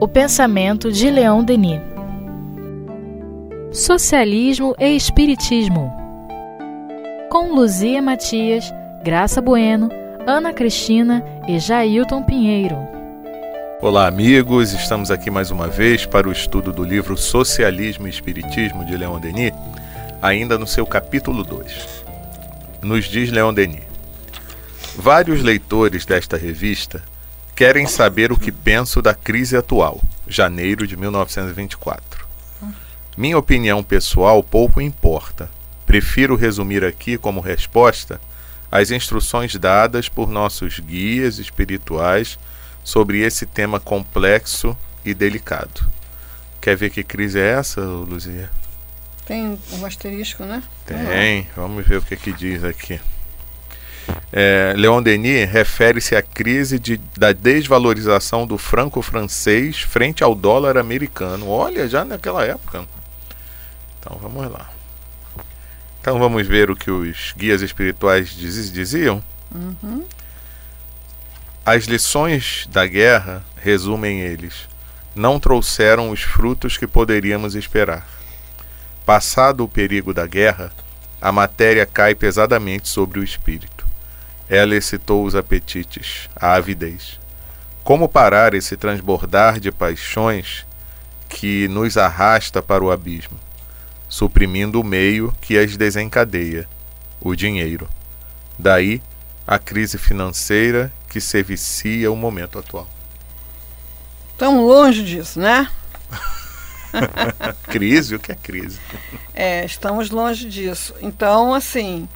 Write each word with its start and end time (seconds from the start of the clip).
O 0.00 0.06
pensamento 0.06 0.92
de 0.92 1.10
Leon 1.10 1.42
Denis. 1.42 1.80
Socialismo 3.72 4.74
e 4.78 4.94
Espiritismo. 4.94 5.92
Com 7.28 7.52
Luzia 7.52 8.00
Matias, 8.00 8.72
Graça 9.02 9.40
Bueno, 9.40 9.88
Ana 10.24 10.52
Cristina 10.52 11.24
e 11.48 11.58
Jailton 11.58 12.22
Pinheiro. 12.22 12.76
Olá, 13.82 14.06
amigos. 14.06 14.72
Estamos 14.72 15.10
aqui 15.10 15.28
mais 15.28 15.50
uma 15.50 15.66
vez 15.66 16.06
para 16.06 16.28
o 16.28 16.32
estudo 16.32 16.72
do 16.72 16.84
livro 16.84 17.16
Socialismo 17.16 18.06
e 18.06 18.10
Espiritismo 18.10 18.84
de 18.84 18.96
Leon 18.96 19.18
Denis, 19.18 19.52
ainda 20.22 20.56
no 20.56 20.68
seu 20.68 20.86
capítulo 20.86 21.42
2. 21.42 22.04
Nos 22.82 23.06
diz 23.06 23.32
Leon 23.32 23.52
Denis: 23.52 23.82
Vários 24.96 25.42
leitores 25.42 26.06
desta 26.06 26.36
revista 26.36 27.02
querem 27.54 27.86
saber 27.86 28.32
o 28.32 28.38
que 28.38 28.50
penso 28.50 29.00
da 29.00 29.14
crise 29.14 29.56
atual, 29.56 30.02
janeiro 30.26 30.86
de 30.86 30.96
1924. 30.96 32.24
Minha 33.16 33.38
opinião 33.38 33.82
pessoal 33.82 34.42
pouco 34.42 34.80
importa. 34.80 35.48
Prefiro 35.86 36.34
resumir 36.34 36.84
aqui 36.84 37.16
como 37.16 37.40
resposta 37.40 38.20
as 38.72 38.90
instruções 38.90 39.54
dadas 39.54 40.08
por 40.08 40.28
nossos 40.28 40.80
guias 40.80 41.38
espirituais 41.38 42.36
sobre 42.82 43.20
esse 43.20 43.46
tema 43.46 43.78
complexo 43.78 44.76
e 45.04 45.14
delicado. 45.14 45.88
Quer 46.60 46.76
ver 46.76 46.90
que 46.90 47.04
crise 47.04 47.38
é 47.38 47.52
essa, 47.52 47.80
Luzia? 47.80 48.50
Tem 49.24 49.58
um 49.72 49.86
asterisco, 49.86 50.42
né? 50.44 50.62
Tem, 50.84 51.46
vamos 51.54 51.86
ver 51.86 51.98
o 51.98 52.02
que, 52.02 52.16
que 52.16 52.32
diz 52.32 52.64
aqui. 52.64 53.00
É, 54.36 54.74
Leon 54.76 55.00
Denis 55.00 55.48
refere-se 55.48 56.16
à 56.16 56.20
crise 56.20 56.76
de, 56.76 56.96
da 57.16 57.30
desvalorização 57.30 58.44
do 58.44 58.58
franco 58.58 59.00
francês 59.00 59.80
frente 59.80 60.24
ao 60.24 60.34
dólar 60.34 60.76
americano. 60.76 61.48
Olha, 61.48 61.86
já 61.86 62.04
naquela 62.04 62.44
época. 62.44 62.84
Então 64.00 64.18
vamos 64.20 64.50
lá. 64.50 64.68
Então 66.00 66.18
vamos 66.18 66.44
ver 66.48 66.68
o 66.68 66.74
que 66.74 66.90
os 66.90 67.32
guias 67.36 67.62
espirituais 67.62 68.30
diz, 68.30 68.72
diziam. 68.72 69.22
Uhum. 69.54 70.04
As 71.64 71.84
lições 71.84 72.68
da 72.72 72.88
guerra, 72.88 73.40
resumem 73.56 74.18
eles, 74.18 74.68
não 75.14 75.38
trouxeram 75.38 76.10
os 76.10 76.22
frutos 76.22 76.76
que 76.76 76.88
poderíamos 76.88 77.54
esperar. 77.54 78.04
Passado 79.06 79.62
o 79.62 79.68
perigo 79.68 80.12
da 80.12 80.26
guerra, 80.26 80.72
a 81.22 81.30
matéria 81.30 81.86
cai 81.86 82.16
pesadamente 82.16 82.88
sobre 82.88 83.20
o 83.20 83.24
espírito. 83.24 83.73
Ela 84.48 84.76
excitou 84.76 85.24
os 85.24 85.34
apetites, 85.34 86.28
a 86.36 86.54
avidez. 86.54 87.18
Como 87.82 88.08
parar 88.08 88.54
esse 88.54 88.76
transbordar 88.76 89.60
de 89.60 89.70
paixões 89.70 90.66
que 91.28 91.68
nos 91.68 91.96
arrasta 91.96 92.62
para 92.62 92.84
o 92.84 92.90
abismo, 92.90 93.38
suprimindo 94.08 94.80
o 94.80 94.84
meio 94.84 95.34
que 95.40 95.58
as 95.58 95.76
desencadeia, 95.76 96.68
o 97.20 97.34
dinheiro? 97.34 97.88
Daí 98.58 99.02
a 99.46 99.58
crise 99.58 99.98
financeira 99.98 100.92
que 101.08 101.20
se 101.20 101.42
vicia 101.42 102.10
o 102.10 102.16
momento 102.16 102.58
atual. 102.58 102.88
Estamos 104.32 104.66
longe 104.66 105.04
disso, 105.04 105.38
né? 105.38 105.70
crise? 107.64 108.14
O 108.14 108.18
que 108.18 108.32
é 108.32 108.34
crise? 108.34 108.78
É, 109.34 109.64
estamos 109.64 110.10
longe 110.10 110.48
disso. 110.48 110.94
Então, 111.00 111.54
assim, 111.54 112.08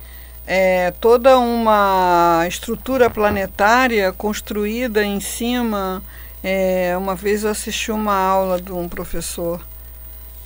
é, 0.50 0.92
toda 0.92 1.38
uma 1.38 2.46
estrutura 2.48 3.10
planetária 3.10 4.10
construída 4.14 5.04
em 5.04 5.20
cima. 5.20 6.02
É, 6.42 6.96
uma 6.96 7.14
vez 7.14 7.44
eu 7.44 7.50
assisti 7.50 7.92
uma 7.92 8.14
aula 8.14 8.58
de 8.58 8.72
um 8.72 8.88
professor 8.88 9.60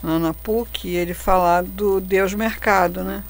na 0.02 0.34
PUC 0.34 0.88
e 0.88 0.96
ele 0.96 1.14
falar 1.14 1.62
do 1.62 2.00
Deus 2.00 2.34
Mercado, 2.34 3.04
né? 3.04 3.22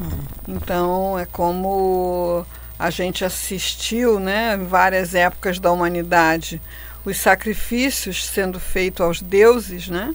Hum. 0.00 0.08
Então 0.46 1.18
é 1.18 1.26
como 1.26 2.46
a 2.78 2.90
gente 2.90 3.24
assistiu, 3.24 4.20
né, 4.20 4.54
em 4.54 4.64
várias 4.66 5.16
épocas 5.16 5.58
da 5.58 5.72
humanidade, 5.72 6.62
os 7.04 7.16
sacrifícios 7.18 8.24
sendo 8.24 8.60
feitos 8.60 9.00
aos 9.04 9.20
deuses, 9.20 9.88
né? 9.88 10.14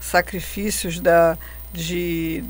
Sacrifícios 0.00 0.98
da, 0.98 1.36
de 1.70 2.42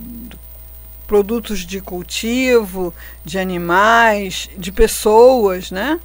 produtos 1.08 1.60
de 1.60 1.80
cultivo, 1.80 2.94
de 3.24 3.38
animais, 3.38 4.50
de 4.58 4.70
pessoas, 4.70 5.70
né? 5.70 5.98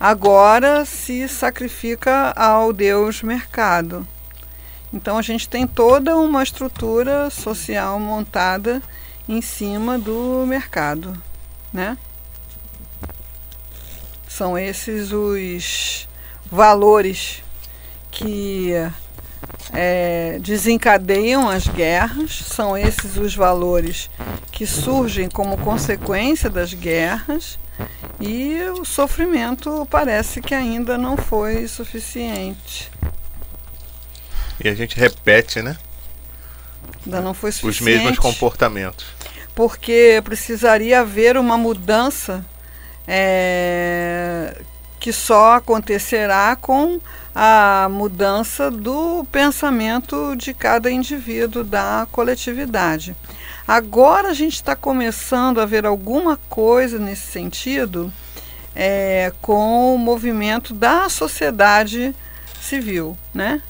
Agora 0.00 0.84
se 0.84 1.28
sacrifica 1.28 2.32
ao 2.36 2.72
Deus 2.72 3.22
mercado. 3.22 4.06
Então 4.92 5.16
a 5.16 5.22
gente 5.22 5.48
tem 5.48 5.64
toda 5.64 6.16
uma 6.16 6.42
estrutura 6.42 7.30
social 7.30 8.00
montada 8.00 8.82
em 9.28 9.40
cima 9.40 9.96
do 9.96 10.44
mercado, 10.46 11.16
né? 11.72 11.96
São 14.26 14.58
esses 14.58 15.12
os 15.12 16.08
valores 16.50 17.44
que 18.10 18.72
é, 19.72 20.38
desencadeiam 20.40 21.48
as 21.48 21.66
guerras, 21.66 22.32
são 22.32 22.76
esses 22.76 23.16
os 23.16 23.34
valores 23.34 24.10
que 24.50 24.66
surgem 24.66 25.28
como 25.28 25.56
consequência 25.58 26.48
das 26.48 26.74
guerras, 26.74 27.58
e 28.20 28.58
o 28.80 28.84
sofrimento 28.84 29.86
parece 29.90 30.40
que 30.40 30.54
ainda 30.54 30.98
não 30.98 31.16
foi 31.16 31.68
suficiente. 31.68 32.90
E 34.62 34.68
a 34.68 34.74
gente 34.74 34.98
repete, 34.98 35.62
né? 35.62 35.76
Ainda 37.06 37.20
não 37.20 37.32
foi 37.32 37.52
suficiente. 37.52 37.80
Os 37.80 38.02
mesmos 38.02 38.18
comportamentos. 38.18 39.06
Porque 39.54 40.20
precisaria 40.24 41.00
haver 41.00 41.36
uma 41.36 41.56
mudança 41.56 42.44
é, 43.06 44.60
que 44.98 45.12
só 45.12 45.54
acontecerá 45.54 46.56
com 46.56 47.00
a 47.34 47.88
mudança 47.90 48.70
do 48.70 49.24
pensamento 49.30 50.34
de 50.36 50.52
cada 50.54 50.90
indivíduo 50.90 51.62
da 51.62 52.06
coletividade. 52.10 53.14
Agora 53.66 54.28
a 54.28 54.34
gente 54.34 54.54
está 54.54 54.74
começando 54.74 55.60
a 55.60 55.66
ver 55.66 55.84
alguma 55.84 56.38
coisa 56.48 56.98
nesse 56.98 57.26
sentido 57.26 58.12
é, 58.74 59.32
com 59.42 59.94
o 59.94 59.98
movimento 59.98 60.72
da 60.72 61.08
sociedade 61.08 62.14
civil, 62.60 63.16
né? 63.34 63.62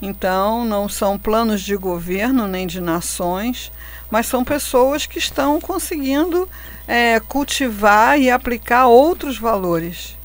Então, 0.00 0.64
não 0.64 0.88
são 0.88 1.18
planos 1.18 1.60
de 1.60 1.76
governo 1.76 2.46
nem 2.46 2.66
de 2.66 2.80
nações, 2.80 3.72
mas 4.10 4.26
são 4.26 4.44
pessoas 4.44 5.06
que 5.06 5.18
estão 5.18 5.60
conseguindo 5.60 6.48
é, 6.86 7.18
cultivar 7.18 8.20
e 8.20 8.30
aplicar 8.30 8.86
outros 8.86 9.38
valores 9.38 10.17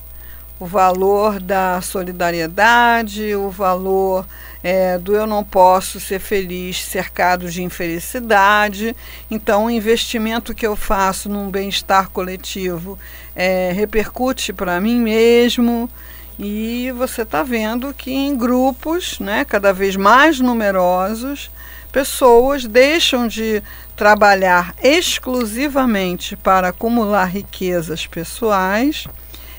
o 0.64 0.66
valor 0.66 1.38
da 1.40 1.78
solidariedade, 1.82 3.34
o 3.34 3.50
valor 3.50 4.26
é, 4.62 4.96
do 4.96 5.14
eu 5.14 5.26
não 5.26 5.44
posso 5.44 6.00
ser 6.00 6.18
feliz 6.18 6.82
cercado 6.82 7.50
de 7.50 7.62
infelicidade. 7.62 8.96
Então, 9.30 9.66
o 9.66 9.70
investimento 9.70 10.54
que 10.54 10.66
eu 10.66 10.74
faço 10.74 11.28
num 11.28 11.50
bem-estar 11.50 12.08
coletivo 12.08 12.98
é, 13.36 13.72
repercute 13.72 14.54
para 14.54 14.80
mim 14.80 14.98
mesmo. 15.00 15.90
E 16.38 16.90
você 16.96 17.22
está 17.22 17.42
vendo 17.42 17.92
que 17.92 18.10
em 18.10 18.34
grupos, 18.34 19.18
né, 19.20 19.44
cada 19.44 19.70
vez 19.70 19.96
mais 19.96 20.40
numerosos, 20.40 21.50
pessoas 21.92 22.64
deixam 22.64 23.28
de 23.28 23.62
trabalhar 23.94 24.74
exclusivamente 24.82 26.36
para 26.36 26.68
acumular 26.68 27.26
riquezas 27.26 28.06
pessoais 28.06 29.06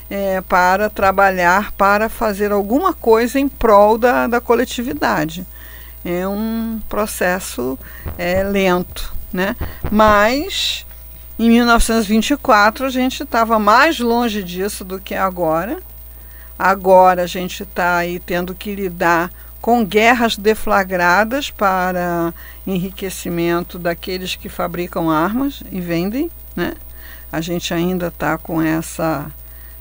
é, 0.10 0.42
para 0.42 0.90
trabalhar, 0.90 1.72
para 1.74 2.10
fazer 2.10 2.52
alguma 2.52 2.94
coisa 2.94 3.40
em 3.40 3.48
prol 3.48 3.98
da, 3.98 4.28
da 4.28 4.40
coletividade. 4.40 5.46
É 6.04 6.28
um 6.28 6.80
processo 6.88 7.78
é, 8.18 8.44
lento, 8.44 9.14
né? 9.34 9.56
Mas 9.92 10.86
em 11.38 11.50
1924 11.50 12.86
a 12.86 12.90
gente 12.90 13.24
estava 13.24 13.58
mais 13.58 14.00
longe 14.00 14.44
disso 14.44 14.86
do 14.86 15.00
que 15.00 15.16
agora. 15.16 15.80
Agora 16.58 17.24
a 17.24 17.28
gente 17.28 17.64
está 17.64 17.98
aí 17.98 18.20
tendo 18.20 18.54
que 18.56 18.74
lidar 18.76 19.32
com 19.60 19.84
guerras 19.84 20.38
deflagradas 20.38 21.50
para 21.50 22.32
enriquecimento 22.68 23.80
daqueles 23.80 24.36
que 24.36 24.48
fabricam 24.48 25.10
armas 25.10 25.64
e 25.72 25.82
vendem, 25.82 26.30
né? 26.56 26.76
A 27.32 27.42
gente 27.42 27.74
ainda 27.74 28.08
está 28.08 28.38
com 28.38 28.62
essa 28.62 29.26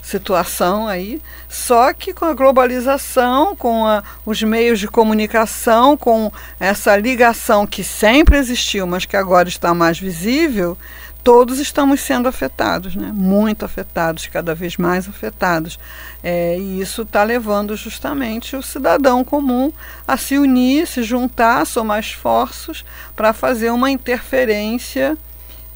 situação 0.04 0.86
aí, 0.86 1.20
só 1.48 1.92
que 1.94 2.12
com 2.12 2.26
a 2.26 2.34
globalização, 2.34 3.56
com 3.56 3.86
a, 3.86 4.04
os 4.26 4.42
meios 4.42 4.78
de 4.78 4.86
comunicação, 4.86 5.96
com 5.96 6.30
essa 6.60 6.94
ligação 6.96 7.66
que 7.66 7.82
sempre 7.82 8.36
existiu, 8.36 8.86
mas 8.86 9.06
que 9.06 9.16
agora 9.16 9.48
está 9.48 9.72
mais 9.72 9.98
visível, 9.98 10.76
todos 11.24 11.58
estamos 11.58 12.02
sendo 12.02 12.28
afetados, 12.28 12.94
né? 12.94 13.10
muito 13.14 13.64
afetados, 13.64 14.26
cada 14.26 14.54
vez 14.54 14.76
mais 14.76 15.08
afetados. 15.08 15.78
É, 16.22 16.58
e 16.58 16.82
isso 16.82 17.00
está 17.00 17.22
levando 17.22 17.74
justamente 17.74 18.54
o 18.54 18.62
cidadão 18.62 19.24
comum 19.24 19.72
a 20.06 20.18
se 20.18 20.36
unir, 20.36 20.86
se 20.86 21.02
juntar, 21.02 21.66
somar 21.66 21.98
esforços 21.98 22.84
para 23.16 23.32
fazer 23.32 23.70
uma 23.70 23.90
interferência 23.90 25.16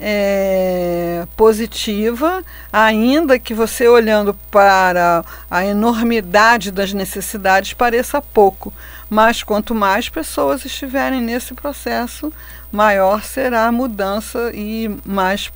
é, 0.00 1.26
positiva, 1.36 2.44
ainda 2.72 3.38
que 3.38 3.52
você 3.52 3.88
olhando 3.88 4.32
para 4.50 5.24
a 5.50 5.64
enormidade 5.64 6.70
das 6.70 6.92
necessidades 6.92 7.72
pareça 7.72 8.22
pouco. 8.22 8.72
Mas 9.10 9.42
quanto 9.42 9.74
mais 9.74 10.08
pessoas 10.08 10.64
estiverem 10.64 11.20
nesse 11.20 11.54
processo, 11.54 12.32
maior 12.70 13.22
será 13.22 13.66
a 13.66 13.72
mudança 13.72 14.52
e 14.54 14.88
mais 15.04 15.50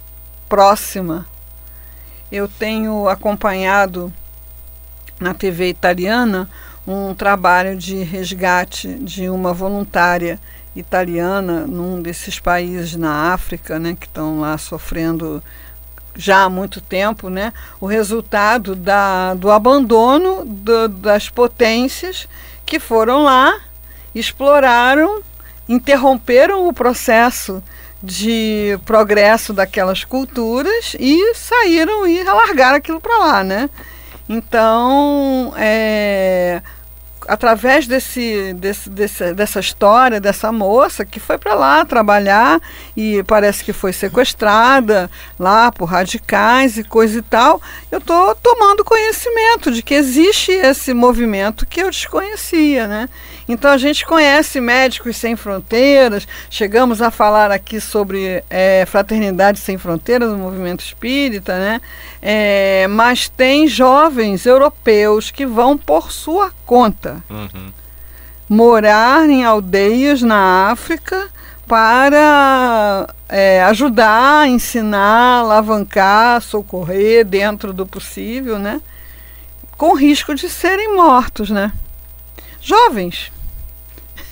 próxima. 0.48 1.26
Eu 2.30 2.48
tenho 2.48 3.08
acompanhado 3.08 4.12
na 5.20 5.34
TV 5.34 5.68
italiana 5.68 6.48
um 6.86 7.14
trabalho 7.14 7.76
de 7.76 8.02
resgate 8.02 8.88
de 8.94 9.28
uma 9.28 9.52
voluntária 9.52 10.40
italiana 10.74 11.66
num 11.66 12.00
desses 12.00 12.38
países 12.38 12.96
na 12.96 13.32
África, 13.32 13.78
né, 13.78 13.96
que 13.98 14.06
estão 14.06 14.40
lá 14.40 14.56
sofrendo 14.56 15.42
já 16.14 16.44
há 16.44 16.48
muito 16.48 16.80
tempo, 16.80 17.28
né, 17.28 17.52
o 17.80 17.86
resultado 17.86 18.74
da, 18.74 19.34
do 19.34 19.50
abandono 19.50 20.44
do, 20.44 20.88
das 20.88 21.28
potências 21.28 22.28
que 22.66 22.78
foram 22.78 23.22
lá, 23.22 23.60
exploraram, 24.14 25.22
interromperam 25.68 26.68
o 26.68 26.72
processo 26.72 27.62
de 28.02 28.78
progresso 28.84 29.52
daquelas 29.52 30.04
culturas 30.04 30.96
e 30.98 31.34
saíram 31.34 32.06
e 32.06 32.22
largaram 32.24 32.76
aquilo 32.76 33.00
para 33.00 33.16
lá, 33.18 33.44
né? 33.44 33.70
Então, 34.28 35.52
é, 35.56 36.60
através 37.28 37.86
desse, 37.86 38.54
desse, 38.54 38.90
desse, 38.90 39.34
dessa 39.34 39.60
história 39.60 40.20
dessa 40.20 40.50
moça 40.52 41.04
que 41.04 41.20
foi 41.20 41.38
para 41.38 41.54
lá 41.54 41.84
trabalhar 41.84 42.60
e 42.96 43.22
parece 43.24 43.64
que 43.64 43.72
foi 43.72 43.92
sequestrada 43.92 45.10
lá 45.38 45.70
por 45.70 45.86
radicais 45.86 46.78
e 46.78 46.84
coisa 46.84 47.18
e 47.18 47.22
tal, 47.22 47.60
eu 47.90 47.98
estou 47.98 48.34
tomando 48.36 48.84
conhecimento 48.84 49.70
de 49.70 49.82
que 49.82 49.94
existe 49.94 50.52
esse 50.52 50.92
movimento 50.94 51.66
que 51.66 51.80
eu 51.80 51.90
desconhecia, 51.90 52.86
né? 52.86 53.08
Então 53.48 53.70
a 53.70 53.76
gente 53.76 54.06
conhece 54.06 54.60
Médicos 54.60 55.16
Sem 55.16 55.36
Fronteiras, 55.36 56.26
chegamos 56.48 57.02
a 57.02 57.10
falar 57.10 57.50
aqui 57.50 57.80
sobre 57.80 58.42
é, 58.48 58.84
Fraternidade 58.86 59.58
Sem 59.58 59.76
Fronteiras, 59.76 60.30
o 60.30 60.36
movimento 60.36 60.84
espírita, 60.84 61.58
né? 61.58 61.80
É, 62.24 62.86
mas 62.88 63.28
tem 63.28 63.66
jovens 63.66 64.46
europeus 64.46 65.32
que 65.32 65.44
vão 65.44 65.76
por 65.76 66.12
sua 66.12 66.52
conta 66.64 67.22
uhum. 67.28 67.72
morar 68.48 69.28
em 69.28 69.44
aldeias 69.44 70.22
na 70.22 70.70
África 70.70 71.28
para 71.66 73.08
é, 73.28 73.64
ajudar, 73.64 74.48
ensinar, 74.48 75.40
alavancar, 75.40 76.40
socorrer 76.40 77.24
dentro 77.24 77.72
do 77.72 77.84
possível, 77.84 78.56
né? 78.56 78.80
Com 79.76 79.96
risco 79.96 80.32
de 80.32 80.48
serem 80.48 80.94
mortos, 80.94 81.50
né? 81.50 81.72
jovens. 82.62 83.32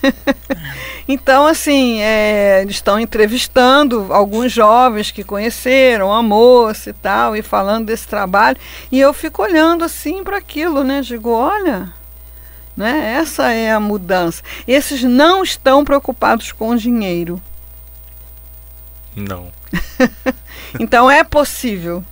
então, 1.09 1.47
assim, 1.47 2.01
é, 2.01 2.63
eles 2.63 2.77
estão 2.77 2.99
entrevistando 2.99 4.07
alguns 4.11 4.53
jovens 4.53 5.11
que 5.11 5.25
conheceram 5.25 6.13
a 6.13 6.23
moça 6.23 6.91
e 6.91 6.93
tal, 6.93 7.37
e 7.37 7.43
falando 7.43 7.87
desse 7.87 8.07
trabalho. 8.07 8.57
E 8.91 8.99
eu 8.99 9.13
fico 9.13 9.43
olhando 9.43 9.85
assim 9.85 10.25
para 10.25 10.37
aquilo, 10.37 10.83
né? 10.83 11.01
Digo, 11.01 11.31
olha, 11.31 11.93
né? 12.77 13.15
essa 13.21 13.53
é 13.53 13.73
a 13.73 13.81
mudança. 13.81 14.43
Esses 14.67 15.03
não 15.03 15.43
estão 15.43 15.85
preocupados 15.85 16.53
com 16.53 16.75
dinheiro. 16.77 17.41
Não. 19.15 19.49
então 20.79 21.11
é 21.11 21.23
possível 21.25 22.05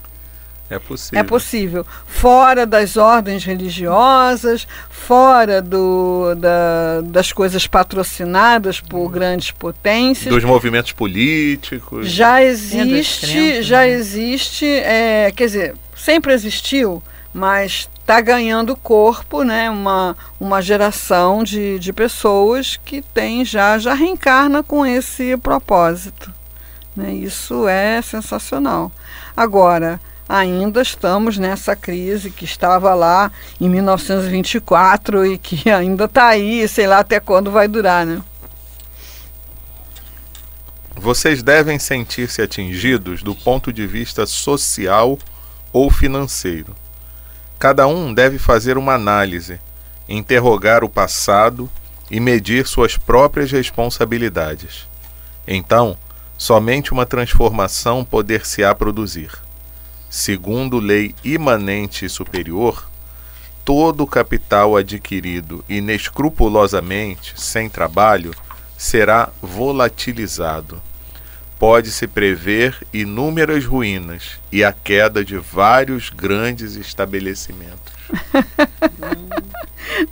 é 0.71 0.79
possível. 0.79 1.19
É 1.19 1.23
possível. 1.23 1.87
Fora 2.07 2.67
das 2.67 2.97
ordens 2.97 3.45
religiosas, 3.45 4.67
fora 4.91 5.63
do, 5.63 6.35
da, 6.35 7.01
das 7.05 7.33
coisas 7.33 7.67
patrocinadas 7.67 8.81
por 8.81 9.11
grandes 9.11 9.51
potências. 9.51 10.35
Dos 10.35 10.45
movimentos 10.45 10.93
políticos. 10.93 12.11
Já 12.11 12.43
existe, 12.43 13.63
já 13.63 13.81
né? 13.81 13.91
existe, 13.91 14.67
é, 14.67 15.33
quer 15.35 15.47
dizer, 15.47 15.75
sempre 15.97 16.35
existiu, 16.35 17.03
mas 17.33 17.89
está 18.01 18.21
ganhando 18.21 18.77
corpo, 18.77 19.43
né? 19.43 19.71
Uma, 19.71 20.17
uma 20.39 20.61
geração 20.61 21.43
de, 21.43 21.79
de 21.79 21.93
pessoas 21.93 22.79
que 22.85 23.01
tem 23.01 23.45
já, 23.45 23.79
já 23.79 23.95
reencarna 23.95 24.63
com 24.63 24.85
esse 24.85 25.37
propósito. 25.39 26.33
Né? 26.97 27.13
Isso 27.13 27.69
é 27.69 28.03
sensacional. 28.03 28.91
Agora, 29.37 30.01
ainda 30.29 30.83
estamos 30.83 31.39
nessa 31.39 31.75
crise 31.75 32.31
que 32.31 32.45
estava 32.45 32.95
lá 32.95 33.33
em 33.59 33.69
1924 33.69 35.25
e 35.25 35.39
que 35.39 35.71
ainda 35.71 36.05
está 36.05 36.27
aí, 36.27 36.69
sei 36.69 36.87
lá 36.87 36.99
até 36.99 37.19
quando 37.19 37.51
vai 37.51 37.67
durar, 37.67 38.05
né? 38.05 38.21
Vocês 40.95 41.43
devem 41.43 41.79
sentir-se 41.79 42.43
atingidos 42.43 43.23
do 43.23 43.35
ponto 43.35 43.73
de 43.73 43.87
vista 43.87 44.27
social 44.27 45.17
ou 45.73 45.91
financeiro. 45.91 46.75
Cada 47.59 47.87
um 47.87 48.13
deve 48.13 48.39
fazer 48.39 48.77
uma 48.77 48.95
análise, 48.95 49.61
interrogar 50.09 50.85
o 50.85 50.89
passado 50.89 51.71
e 52.11 52.19
medir 52.21 52.67
suas 52.67 52.97
próprias 52.97 53.51
responsabilidades. 53.53 54.89
Então, 55.47 55.97
somente 56.37 56.93
uma 56.93 57.07
transformação 57.07 58.05
poder-se-á 58.05 58.75
produzir 58.75 59.31
segundo 60.09 60.79
lei 60.79 61.15
imanente 61.25 62.05
e 62.05 62.09
superior, 62.09 62.89
todo 63.65 64.07
capital 64.07 64.77
adquirido 64.77 65.65
inescrupulosamente, 65.69 67.35
sem 67.37 67.69
trabalho, 67.69 68.33
será 68.77 69.31
volatilizado. 69.43 70.81
Pode-se 71.59 72.07
prever 72.07 72.87
inúmeras 72.95 73.65
ruínas 73.65 74.39
e 74.51 74.63
a 74.63 74.73
queda 74.73 75.25
de 75.25 75.37
vários 75.37 76.09
grandes 76.09 76.77
estabelecimentos. 76.77 77.98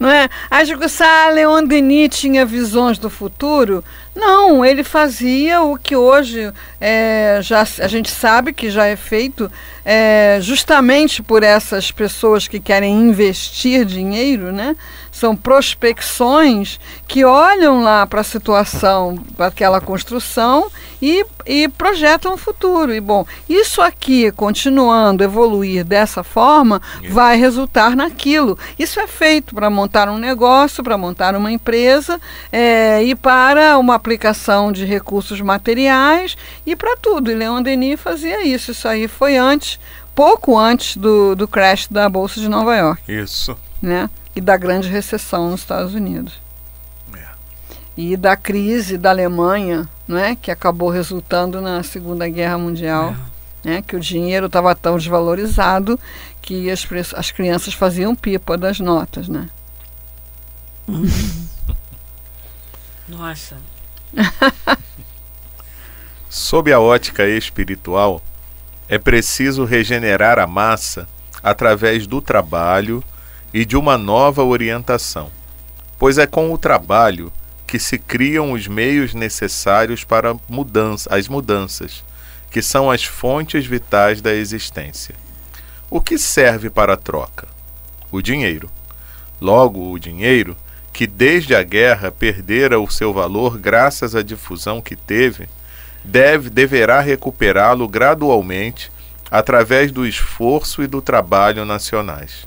Não 0.00 0.10
é? 0.10 0.28
Acho 0.50 0.76
que 0.78 0.86
o 0.86 1.34
Leon 1.34 1.64
Denis 1.64 2.16
tinha 2.16 2.44
visões 2.44 2.98
do 2.98 3.10
futuro. 3.10 3.84
Não, 4.14 4.64
ele 4.64 4.82
fazia 4.82 5.62
o 5.62 5.76
que 5.76 5.94
hoje 5.94 6.52
é, 6.80 7.38
já, 7.42 7.60
a 7.60 7.86
gente 7.86 8.10
sabe 8.10 8.52
que 8.52 8.70
já 8.70 8.86
é 8.86 8.96
feito 8.96 9.50
é, 9.84 10.38
justamente 10.40 11.22
por 11.22 11.42
essas 11.42 11.92
pessoas 11.92 12.48
que 12.48 12.58
querem 12.58 12.94
investir 12.94 13.84
dinheiro, 13.84 14.52
né? 14.52 14.74
São 15.16 15.34
prospecções 15.34 16.78
que 17.08 17.24
olham 17.24 17.82
lá 17.82 18.06
para 18.06 18.20
a 18.20 18.24
situação, 18.24 19.16
para 19.34 19.46
aquela 19.46 19.80
construção 19.80 20.70
e, 21.00 21.24
e 21.46 21.68
projetam 21.68 22.34
o 22.34 22.36
futuro. 22.36 22.94
E 22.94 23.00
bom, 23.00 23.24
isso 23.48 23.80
aqui, 23.80 24.30
continuando 24.32 25.22
a 25.22 25.24
evoluir 25.24 25.86
dessa 25.86 26.22
forma, 26.22 26.82
vai 27.08 27.38
resultar 27.38 27.96
naquilo. 27.96 28.58
Isso 28.78 29.00
é 29.00 29.06
feito 29.06 29.54
para 29.54 29.70
montar 29.70 30.10
um 30.10 30.18
negócio, 30.18 30.84
para 30.84 30.98
montar 30.98 31.34
uma 31.34 31.50
empresa 31.50 32.20
é, 32.52 33.02
e 33.02 33.14
para 33.14 33.78
uma 33.78 33.94
aplicação 33.94 34.70
de 34.70 34.84
recursos 34.84 35.40
materiais 35.40 36.36
e 36.66 36.76
para 36.76 36.94
tudo. 36.94 37.30
E 37.30 37.34
Leon 37.34 37.62
Denis 37.62 37.98
fazia 37.98 38.46
isso. 38.46 38.70
Isso 38.70 38.86
aí 38.86 39.08
foi 39.08 39.38
antes, 39.38 39.80
pouco 40.16 40.58
antes 40.58 40.96
do, 40.96 41.36
do 41.36 41.46
crash 41.46 41.86
da 41.88 42.08
Bolsa 42.08 42.40
de 42.40 42.48
Nova 42.48 42.74
York. 42.74 43.02
Isso. 43.06 43.56
Né? 43.82 44.08
E 44.34 44.40
da 44.40 44.56
grande 44.56 44.88
recessão 44.88 45.50
nos 45.50 45.60
Estados 45.60 45.92
Unidos. 45.92 46.40
É. 47.14 47.26
E 47.94 48.16
da 48.16 48.34
crise 48.34 48.96
da 48.96 49.10
Alemanha, 49.10 49.86
né? 50.08 50.34
que 50.40 50.50
acabou 50.50 50.88
resultando 50.88 51.60
na 51.60 51.82
Segunda 51.82 52.26
Guerra 52.28 52.56
Mundial. 52.56 53.14
É. 53.32 53.36
Né, 53.64 53.82
que 53.82 53.96
o 53.96 54.00
dinheiro 54.00 54.46
estava 54.46 54.76
tão 54.76 54.96
desvalorizado 54.96 55.98
que 56.40 56.70
as, 56.70 56.86
as 57.16 57.32
crianças 57.32 57.74
faziam 57.74 58.14
pipa 58.14 58.56
das 58.56 58.78
notas, 58.78 59.26
né? 59.26 59.48
Nossa. 63.08 63.56
Sob 66.30 66.72
a 66.72 66.78
ótica 66.78 67.26
espiritual, 67.26 68.22
é 68.88 68.98
preciso 68.98 69.64
regenerar 69.64 70.38
a 70.38 70.46
massa 70.46 71.08
através 71.42 72.06
do 72.06 72.20
trabalho 72.20 73.02
e 73.52 73.64
de 73.64 73.76
uma 73.76 73.96
nova 73.96 74.44
orientação, 74.44 75.30
pois 75.98 76.18
é 76.18 76.26
com 76.26 76.52
o 76.52 76.58
trabalho 76.58 77.32
que 77.66 77.78
se 77.78 77.98
criam 77.98 78.52
os 78.52 78.68
meios 78.68 79.14
necessários 79.14 80.04
para 80.04 80.36
mudança, 80.48 81.08
as 81.14 81.28
mudanças 81.28 82.04
que 82.50 82.62
são 82.62 82.90
as 82.90 83.04
fontes 83.04 83.66
vitais 83.66 84.22
da 84.22 84.32
existência. 84.32 85.14
O 85.90 86.00
que 86.00 86.16
serve 86.16 86.70
para 86.70 86.94
a 86.94 86.96
troca? 86.96 87.46
O 88.10 88.22
dinheiro. 88.22 88.70
Logo, 89.40 89.92
o 89.92 89.98
dinheiro, 89.98 90.56
que 90.92 91.06
desde 91.06 91.54
a 91.54 91.62
guerra 91.62 92.10
perdera 92.10 92.80
o 92.80 92.90
seu 92.90 93.12
valor 93.12 93.58
graças 93.58 94.14
à 94.14 94.22
difusão 94.22 94.80
que 94.80 94.96
teve, 94.96 95.48
deve 96.06 96.48
deverá 96.48 97.00
recuperá-lo 97.00 97.88
gradualmente 97.88 98.92
através 99.30 99.90
do 99.90 100.06
esforço 100.06 100.82
e 100.82 100.86
do 100.86 101.02
trabalho 101.02 101.64
nacionais. 101.64 102.46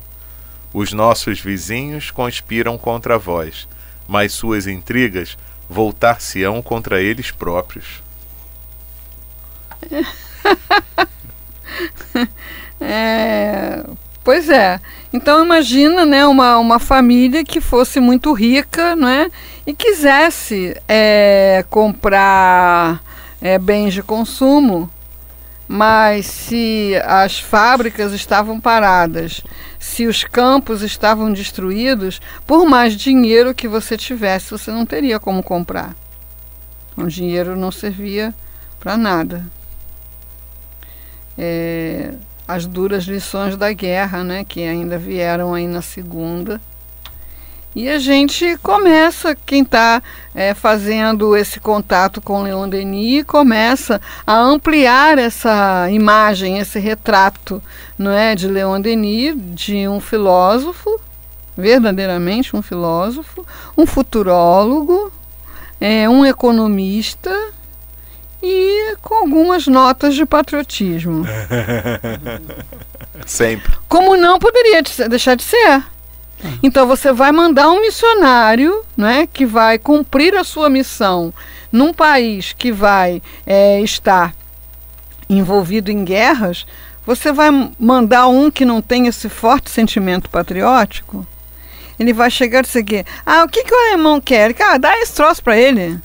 Os 0.73 0.93
nossos 0.93 1.39
vizinhos 1.39 2.09
conspiram 2.09 2.77
contra 2.77 3.17
vós, 3.17 3.67
mas 4.07 4.31
suas 4.31 4.65
intrigas 4.65 5.37
voltar-se-ão 5.69 6.61
contra 6.61 7.01
eles 7.01 7.31
próprios. 7.31 8.01
é, 12.79 13.83
pois 14.23 14.49
é. 14.49 14.79
Então 15.11 15.43
imagina, 15.43 16.05
né, 16.05 16.25
uma, 16.25 16.57
uma 16.59 16.79
família 16.79 17.43
que 17.43 17.59
fosse 17.59 17.99
muito 17.99 18.31
rica, 18.31 18.95
né, 18.95 19.29
e 19.65 19.73
quisesse 19.73 20.79
é, 20.87 21.65
comprar 21.69 23.01
é, 23.41 23.57
bens 23.57 23.93
de 23.93 24.03
consumo, 24.03 24.89
mas 25.67 26.25
se 26.25 26.93
as 27.05 27.39
fábricas 27.39 28.11
estavam 28.11 28.59
paradas, 28.59 29.41
se 29.79 30.07
os 30.07 30.23
campos 30.23 30.81
estavam 30.81 31.31
destruídos, 31.31 32.19
por 32.45 32.67
mais 32.67 32.95
dinheiro 32.95 33.53
que 33.53 33.67
você 33.67 33.95
tivesse, 33.95 34.51
você 34.51 34.71
não 34.71 34.85
teria 34.85 35.19
como 35.19 35.43
comprar. 35.43 35.95
O 36.97 37.07
dinheiro 37.07 37.55
não 37.55 37.71
servia 37.71 38.33
para 38.79 38.97
nada. 38.97 39.45
É, 41.37 42.13
as 42.47 42.65
duras 42.65 43.03
lições 43.03 43.55
da 43.55 43.71
guerra, 43.71 44.23
né, 44.23 44.43
que 44.43 44.63
ainda 44.63 44.97
vieram 44.97 45.53
aí 45.53 45.67
na 45.67 45.81
segunda. 45.81 46.59
E 47.75 47.87
a 47.87 47.99
gente 47.99 48.57
começa, 48.63 49.35
quem 49.45 49.61
está 49.61 50.01
é, 50.33 50.55
fazendo 50.55 51.35
esse 51.35 51.59
contato 51.59 52.19
com 52.19 52.41
Leon 52.41 52.67
Denis, 52.67 53.23
começa 53.23 54.01
a 54.25 54.35
ampliar 54.35 55.19
essa 55.19 55.87
imagem, 55.91 56.57
esse 56.57 56.79
retrato 56.79 57.61
não 57.97 58.11
é, 58.11 58.33
de 58.33 58.47
Leon 58.47 58.81
Denis, 58.81 59.35
de 59.37 59.87
um 59.87 60.01
filósofo, 60.01 60.99
verdadeiramente 61.55 62.55
um 62.55 62.61
filósofo, 62.61 63.45
um 63.77 63.85
futurólogo, 63.85 65.11
é, 65.79 66.09
um 66.09 66.25
economista 66.25 67.31
e 68.41 68.95
com 69.01 69.13
algumas 69.13 69.67
notas 69.67 70.15
de 70.15 70.25
patriotismo. 70.25 71.23
Sempre. 73.27 73.71
Como 73.87 74.17
não 74.17 74.39
poderia 74.39 74.81
deixar 75.07 75.35
de 75.35 75.43
ser. 75.43 75.83
Então 76.63 76.87
você 76.87 77.11
vai 77.11 77.31
mandar 77.31 77.69
um 77.69 77.81
missionário, 77.81 78.83
né, 78.95 79.27
que 79.27 79.45
vai 79.45 79.77
cumprir 79.77 80.35
a 80.35 80.43
sua 80.43 80.69
missão 80.69 81.33
num 81.71 81.93
país 81.93 82.53
que 82.53 82.71
vai 82.71 83.21
é, 83.45 83.81
estar 83.81 84.33
envolvido 85.29 85.91
em 85.91 86.03
guerras. 86.03 86.65
Você 87.05 87.31
vai 87.31 87.49
mandar 87.79 88.27
um 88.27 88.49
que 88.49 88.65
não 88.65 88.81
tem 88.81 89.07
esse 89.07 89.29
forte 89.29 89.69
sentimento 89.69 90.29
patriótico? 90.29 91.25
Ele 91.99 92.13
vai 92.13 92.31
chegar 92.31 92.59
e 92.59 92.61
dizer 92.61 92.79
aqui, 92.79 93.05
ah, 93.25 93.43
o 93.43 93.49
que, 93.49 93.63
que 93.63 93.73
o 93.73 93.77
alemão 93.77 94.21
quer? 94.21 94.53
Cara, 94.53 94.77
dá 94.77 94.97
esse 94.99 95.13
troço 95.13 95.43
para 95.43 95.57
ele. 95.57 95.99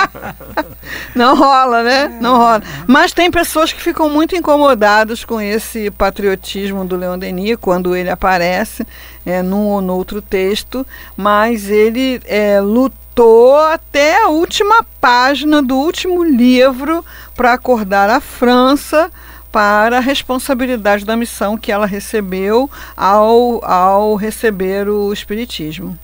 não 1.14 1.36
rola, 1.36 1.82
né? 1.82 2.18
Não 2.20 2.38
rola. 2.38 2.62
Mas 2.86 3.12
tem 3.12 3.30
pessoas 3.30 3.70
que 3.70 3.82
ficam 3.82 4.08
muito 4.08 4.34
incomodadas 4.34 5.24
com 5.24 5.40
esse 5.40 5.90
patriotismo 5.90 6.86
do 6.86 6.96
Leon 6.96 7.18
Denis 7.18 7.58
quando 7.60 7.94
ele 7.94 8.08
aparece 8.08 8.86
é, 9.26 9.42
num 9.42 9.66
ou 9.66 9.82
no 9.82 9.94
outro 9.94 10.22
texto, 10.22 10.86
mas 11.14 11.68
ele 11.68 12.20
é, 12.24 12.60
lutou 12.60 13.56
até 13.56 14.24
a 14.24 14.28
última 14.28 14.84
página 15.00 15.62
do 15.62 15.76
último 15.76 16.24
livro 16.24 17.04
para 17.36 17.52
acordar 17.52 18.08
a 18.08 18.20
França 18.20 19.10
para 19.58 19.96
a 19.96 20.00
responsabilidade 20.00 21.04
da 21.04 21.16
missão 21.16 21.58
que 21.58 21.72
ela 21.72 21.84
recebeu 21.84 22.70
ao, 22.96 23.60
ao 23.64 24.14
receber 24.14 24.88
o 24.88 25.12
Espiritismo. 25.12 25.98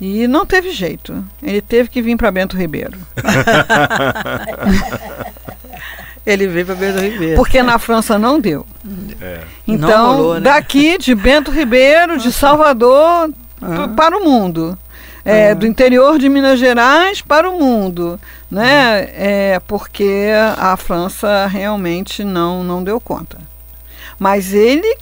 E 0.00 0.26
não 0.26 0.46
teve 0.46 0.70
jeito. 0.70 1.22
Ele 1.42 1.60
teve 1.60 1.90
que 1.90 2.00
vir 2.00 2.16
para 2.16 2.30
Bento 2.30 2.56
Ribeiro. 2.56 2.98
Ele 6.24 6.46
veio 6.46 6.64
para 6.64 6.76
Bento 6.76 6.98
Ribeiro. 6.98 7.36
Porque 7.36 7.62
na 7.62 7.78
França 7.78 8.18
não 8.18 8.40
deu. 8.40 8.66
É. 9.20 9.42
Então, 9.68 10.16
rolou, 10.16 10.34
né? 10.36 10.40
daqui 10.40 10.96
de 10.96 11.14
Bento 11.14 11.50
Ribeiro, 11.50 12.16
de 12.16 12.32
Salvador, 12.32 13.34
uhum. 13.60 13.94
para 13.94 14.16
o 14.16 14.24
mundo 14.24 14.78
é, 15.26 15.56
do 15.56 15.66
interior 15.66 16.20
de 16.20 16.28
Minas 16.28 16.56
Gerais 16.56 17.20
para 17.20 17.50
o 17.50 17.58
mundo, 17.58 18.18
né? 18.50 19.08
É, 19.12 19.60
porque 19.66 20.30
a 20.56 20.76
França 20.76 21.46
realmente 21.46 22.24
não, 22.24 22.62
não 22.62 22.82
deu 22.82 23.00
conta. 23.00 23.38
Mas 24.18 24.52
ele 24.52 24.96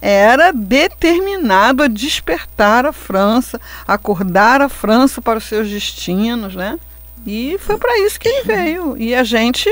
era 0.00 0.52
determinado 0.52 1.82
a 1.82 1.88
despertar 1.88 2.86
a 2.86 2.92
França, 2.92 3.60
acordar 3.86 4.60
a 4.60 4.68
França 4.68 5.20
para 5.20 5.38
os 5.38 5.44
seus 5.44 5.68
destinos, 5.68 6.54
né? 6.54 6.78
E 7.26 7.56
foi 7.58 7.76
para 7.76 7.98
isso 8.00 8.18
que 8.18 8.28
ele 8.28 8.44
veio. 8.44 8.96
E 8.96 9.14
a 9.14 9.24
gente 9.24 9.68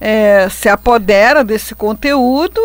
é, 0.00 0.48
se 0.48 0.68
apodera 0.68 1.44
desse 1.44 1.74
conteúdo 1.74 2.60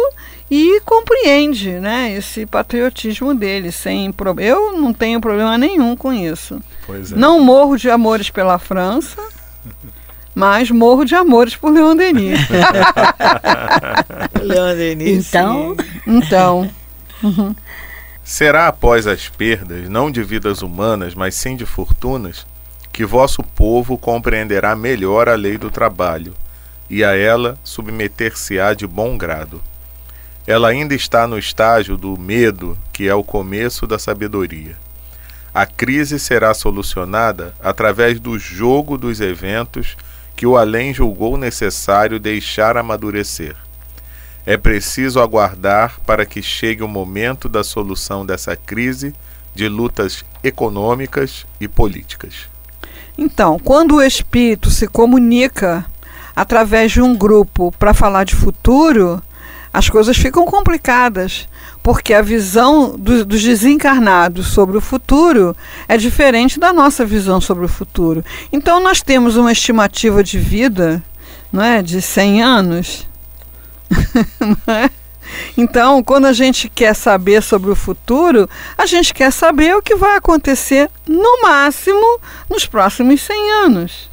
e 0.50 0.80
compreende 0.82 1.72
né, 1.72 2.14
esse 2.14 2.46
patriotismo 2.46 3.36
dele. 3.36 3.72
Sem 3.72 4.12
pro... 4.12 4.40
Eu 4.40 4.78
não 4.78 4.94
tenho 4.94 5.20
problema 5.20 5.58
nenhum 5.58 5.96
com 5.96 6.14
isso. 6.14 6.62
É. 6.88 7.16
Não 7.16 7.40
morro 7.40 7.78
de 7.78 7.90
amores 7.90 8.30
pela 8.30 8.58
França, 8.58 9.22
mas 10.34 10.72
morro 10.72 11.06
de 11.06 11.16
amores 11.16 11.56
por 11.56 11.72
Leon 11.72 11.96
Denis. 11.96 12.40
Leon 14.42 14.76
Denis. 14.76 15.28
Então, 15.28 15.76
então. 16.08 16.72
Uhum. 17.22 17.56
Será 18.24 18.68
após 18.68 19.06
as 19.06 19.30
perdas, 19.30 19.90
não 19.90 20.10
de 20.10 20.24
vidas 20.24 20.62
humanas, 20.62 21.14
mas 21.14 21.36
sim 21.36 21.56
de 21.56 21.66
fortunas, 21.66 22.46
que 22.92 23.06
vosso 23.06 23.44
povo 23.44 23.98
compreenderá 23.98 24.76
melhor 24.76 25.28
a 25.28 25.36
lei 25.36 25.58
do 25.58 25.70
trabalho, 25.70 26.34
e 26.90 27.04
a 27.04 27.16
ela 27.16 27.58
submeter-se-á 27.64 28.74
de 28.74 28.88
bom 28.88 29.18
grado 29.18 29.62
ela 30.46 30.68
ainda 30.68 30.94
está 30.94 31.26
no 31.26 31.38
estágio 31.38 31.96
do 31.96 32.20
medo, 32.20 32.78
que 32.92 33.08
é 33.08 33.16
o 33.16 33.24
começo 33.24 33.88
da 33.88 33.98
sabedoria. 33.98 34.76
A 35.54 35.68
crise 35.68 36.18
será 36.18 36.52
solucionada 36.54 37.54
através 37.62 38.20
do 38.20 38.40
jogo 38.40 38.98
dos 38.98 39.22
eventos 39.22 39.96
que 40.36 40.48
o 40.48 40.58
além 40.58 40.92
julgou 40.94 41.38
necessário 41.38 42.20
deixar 42.20 42.76
amadurecer. 42.76 43.56
É 44.48 44.58
preciso 44.58 45.22
aguardar 45.22 46.00
para 46.08 46.26
que 46.26 46.42
chegue 46.42 46.82
o 46.82 46.88
momento 46.88 47.48
da 47.48 47.64
solução 47.64 48.26
dessa 48.26 48.56
crise 48.56 49.14
de 49.54 49.70
lutas 49.70 50.26
econômicas 50.44 51.46
e 51.62 51.68
políticas. 51.68 52.50
Então, 53.16 53.60
quando 53.60 53.98
o 53.98 54.02
espírito 54.02 54.72
se 54.72 54.88
comunica 54.88 55.86
através 56.36 56.92
de 56.92 57.00
um 57.00 57.16
grupo 57.16 57.72
para 57.78 57.94
falar 57.94 58.24
de 58.24 58.36
futuro, 58.36 59.22
as 59.74 59.90
coisas 59.90 60.16
ficam 60.16 60.46
complicadas, 60.46 61.48
porque 61.82 62.14
a 62.14 62.22
visão 62.22 62.96
do, 62.96 63.26
dos 63.26 63.42
desencarnados 63.42 64.48
sobre 64.48 64.78
o 64.78 64.82
futuro 64.82 65.58
é 65.88 65.98
diferente 65.98 66.60
da 66.60 66.72
nossa 66.72 67.04
visão 67.04 67.42
sobre 67.42 67.66
o 67.66 67.70
futuro. 67.70 68.24
Então, 68.52 68.80
nós 68.80 69.02
temos 69.02 69.36
uma 69.36 69.52
estimativa 69.52 70.24
de 70.24 70.38
vida 70.38 71.02
não 71.52 71.64
é, 71.64 71.82
de 71.82 72.02
100 72.02 72.44
anos. 72.44 73.08
não 74.40 74.74
é? 74.76 74.90
Então, 75.58 76.04
quando 76.04 76.26
a 76.26 76.34
gente 76.34 76.70
quer 76.70 76.94
saber 76.94 77.42
sobre 77.42 77.72
o 77.72 77.76
futuro, 77.76 78.48
a 78.78 78.86
gente 78.86 79.14
quer 79.14 79.32
saber 79.32 79.76
o 79.76 79.82
que 79.82 79.96
vai 79.96 80.16
acontecer 80.16 80.90
no 81.08 81.42
máximo 81.42 82.20
nos 82.50 82.66
próximos 82.66 83.22
100 83.22 83.52
anos 83.66 84.13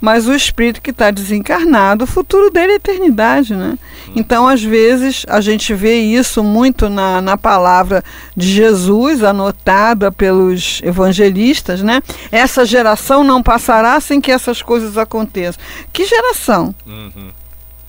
mas 0.00 0.26
o 0.26 0.34
espírito 0.34 0.80
que 0.80 0.90
está 0.90 1.10
desencarnado, 1.10 2.04
o 2.04 2.06
futuro 2.06 2.50
dele 2.50 2.72
é 2.72 2.76
eternidade, 2.76 3.54
né? 3.54 3.78
Então, 4.16 4.48
às 4.48 4.62
vezes, 4.62 5.26
a 5.28 5.40
gente 5.40 5.74
vê 5.74 6.00
isso 6.00 6.42
muito 6.42 6.88
na, 6.88 7.20
na 7.20 7.36
palavra 7.36 8.02
de 8.34 8.48
Jesus, 8.48 9.22
anotada 9.22 10.10
pelos 10.10 10.80
evangelistas, 10.82 11.82
né? 11.82 12.02
Essa 12.32 12.64
geração 12.64 13.22
não 13.22 13.42
passará 13.42 14.00
sem 14.00 14.20
que 14.20 14.32
essas 14.32 14.62
coisas 14.62 14.96
aconteçam. 14.96 15.62
Que 15.92 16.06
geração? 16.06 16.74
Uhum. 16.86 17.30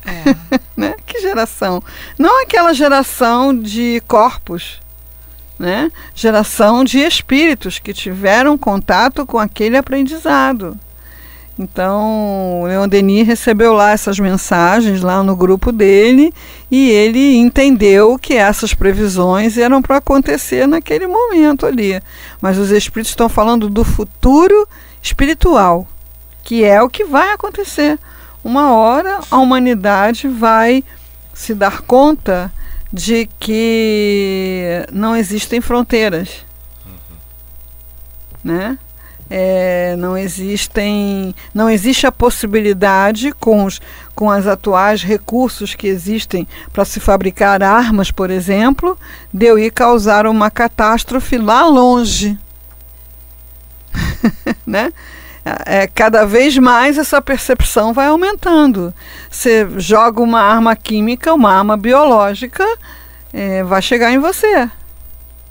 É. 0.06 0.60
né? 0.76 0.96
Que 1.06 1.22
geração? 1.22 1.82
Não 2.20 2.44
aquela 2.44 2.74
geração 2.74 3.58
de 3.58 4.02
corpos, 4.08 4.80
né? 5.58 5.92
Geração 6.14 6.84
de 6.84 7.00
espíritos 7.00 7.80
que 7.80 7.94
tiveram 7.94 8.58
contato 8.58 9.26
com 9.26 9.40
aquele 9.40 9.78
aprendizado. 9.78 10.78
Então, 11.62 12.62
o 12.62 12.66
Leon 12.66 12.88
Denis 12.88 13.28
recebeu 13.28 13.72
lá 13.72 13.92
essas 13.92 14.18
mensagens 14.18 15.04
lá 15.04 15.22
no 15.22 15.36
grupo 15.36 15.72
dele 15.72 16.34
e 16.72 16.90
ele 16.90 17.36
entendeu 17.38 18.18
que 18.18 18.34
essas 18.34 18.74
previsões 18.74 19.60
eram 19.60 19.80
para 19.80 19.98
acontecer 19.98 20.68
naquele 20.68 21.06
momento 21.06 21.68
ali. 21.68 22.02
Mas 22.42 22.58
os 22.58 22.72
espíritos 22.72 23.12
estão 23.12 23.30
falando 23.30 23.70
do 23.70 23.84
futuro 23.84 24.68
espiritual, 25.04 25.88
que 26.44 26.64
é 26.64 26.82
o 26.82 26.90
que 26.90 27.04
vai 27.04 27.32
acontecer. 27.32 28.00
Uma 28.44 28.74
hora 28.74 29.20
a 29.30 29.38
humanidade 29.38 30.28
vai 30.28 30.84
se 31.32 31.54
dar 31.54 31.84
conta 31.84 32.52
de 32.92 33.30
que 33.40 34.84
não 34.92 35.16
existem 35.16 35.62
fronteiras. 35.62 36.44
Uhum. 36.84 37.18
Né? 38.44 38.80
É, 39.34 39.96
não 39.98 40.18
existem, 40.18 41.34
não 41.54 41.70
existe 41.70 42.06
a 42.06 42.12
possibilidade 42.12 43.32
com 43.32 43.64
os 43.64 43.80
com 44.14 44.28
os 44.28 44.46
atuais 44.46 45.02
recursos 45.02 45.74
que 45.74 45.88
existem 45.88 46.46
para 46.74 46.84
se 46.84 47.00
fabricar 47.00 47.64
armas, 47.64 48.12
por 48.12 48.30
exemplo, 48.30 49.00
de 49.34 49.46
eu 49.46 49.58
ir 49.58 49.72
causar 49.72 50.28
uma 50.28 50.52
catástrofe 50.52 51.38
lá 51.38 51.66
longe, 51.66 52.38
né? 54.68 54.92
É, 55.66 55.88
cada 55.88 56.26
vez 56.26 56.58
mais 56.58 56.98
essa 56.98 57.22
percepção 57.22 57.94
vai 57.94 58.08
aumentando. 58.08 58.94
Você 59.30 59.66
joga 59.78 60.22
uma 60.22 60.42
arma 60.42 60.76
química, 60.76 61.34
uma 61.34 61.54
arma 61.54 61.78
biológica, 61.78 62.66
é, 63.32 63.64
vai 63.64 63.82
chegar 63.82 64.12
em 64.12 64.20
você 64.20 64.70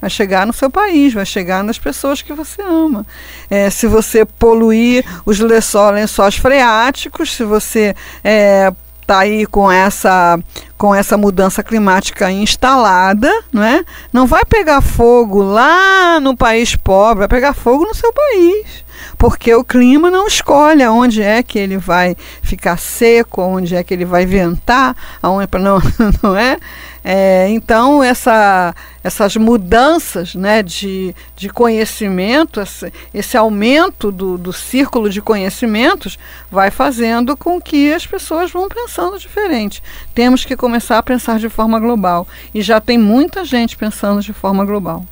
vai 0.00 0.08
chegar 0.08 0.46
no 0.46 0.52
seu 0.52 0.70
país, 0.70 1.12
vai 1.12 1.26
chegar 1.26 1.62
nas 1.62 1.78
pessoas 1.78 2.22
que 2.22 2.32
você 2.32 2.62
ama. 2.62 3.06
É, 3.48 3.68
se 3.70 3.86
você 3.86 4.24
poluir 4.24 5.04
os 5.26 5.38
lençóis, 5.38 5.94
lençóis 5.94 6.36
freáticos, 6.36 7.32
se 7.32 7.44
você 7.44 7.94
é, 8.24 8.72
tá 9.06 9.18
aí 9.18 9.44
com 9.46 9.70
essa 9.70 10.38
com 10.80 10.94
essa 10.94 11.18
mudança 11.18 11.62
climática 11.62 12.32
instalada, 12.32 13.30
não 13.52 13.62
é? 13.62 13.84
Não 14.10 14.26
vai 14.26 14.46
pegar 14.46 14.80
fogo 14.80 15.42
lá 15.42 16.18
no 16.20 16.34
país 16.34 16.74
pobre, 16.74 17.18
vai 17.18 17.28
pegar 17.28 17.52
fogo 17.52 17.84
no 17.84 17.94
seu 17.94 18.10
país 18.10 18.82
porque 19.16 19.54
o 19.54 19.64
clima 19.64 20.10
não 20.10 20.26
escolhe 20.26 20.82
aonde 20.82 21.22
é 21.22 21.42
que 21.42 21.58
ele 21.58 21.76
vai 21.76 22.16
ficar 22.42 22.78
seco, 22.78 23.40
aonde 23.40 23.76
é 23.76 23.84
que 23.84 23.92
ele 23.92 24.04
vai 24.04 24.26
ventar, 24.26 24.96
aonde 25.22 25.46
não, 25.58 25.78
não 26.22 26.36
é? 26.36 26.58
é 27.04 27.48
então 27.50 28.02
essa, 28.02 28.74
essas 29.02 29.36
mudanças 29.36 30.34
né, 30.34 30.62
de, 30.62 31.14
de 31.36 31.48
conhecimento, 31.48 32.60
esse, 32.60 32.92
esse 33.12 33.36
aumento 33.36 34.10
do, 34.10 34.36
do 34.36 34.52
círculo 34.52 35.08
de 35.08 35.20
conhecimentos 35.20 36.18
vai 36.50 36.70
fazendo 36.70 37.36
com 37.36 37.60
que 37.60 37.92
as 37.92 38.06
pessoas 38.06 38.50
vão 38.50 38.68
pensando 38.68 39.18
diferente. 39.18 39.82
Temos 40.14 40.44
que 40.44 40.56
começar 40.70 40.98
a 40.98 41.02
pensar 41.02 41.40
de 41.40 41.48
forma 41.48 41.80
global 41.80 42.28
e 42.54 42.62
já 42.62 42.80
tem 42.80 42.96
muita 42.96 43.44
gente 43.44 43.76
pensando 43.76 44.22
de 44.22 44.32
forma 44.32 44.64
global. 44.64 45.04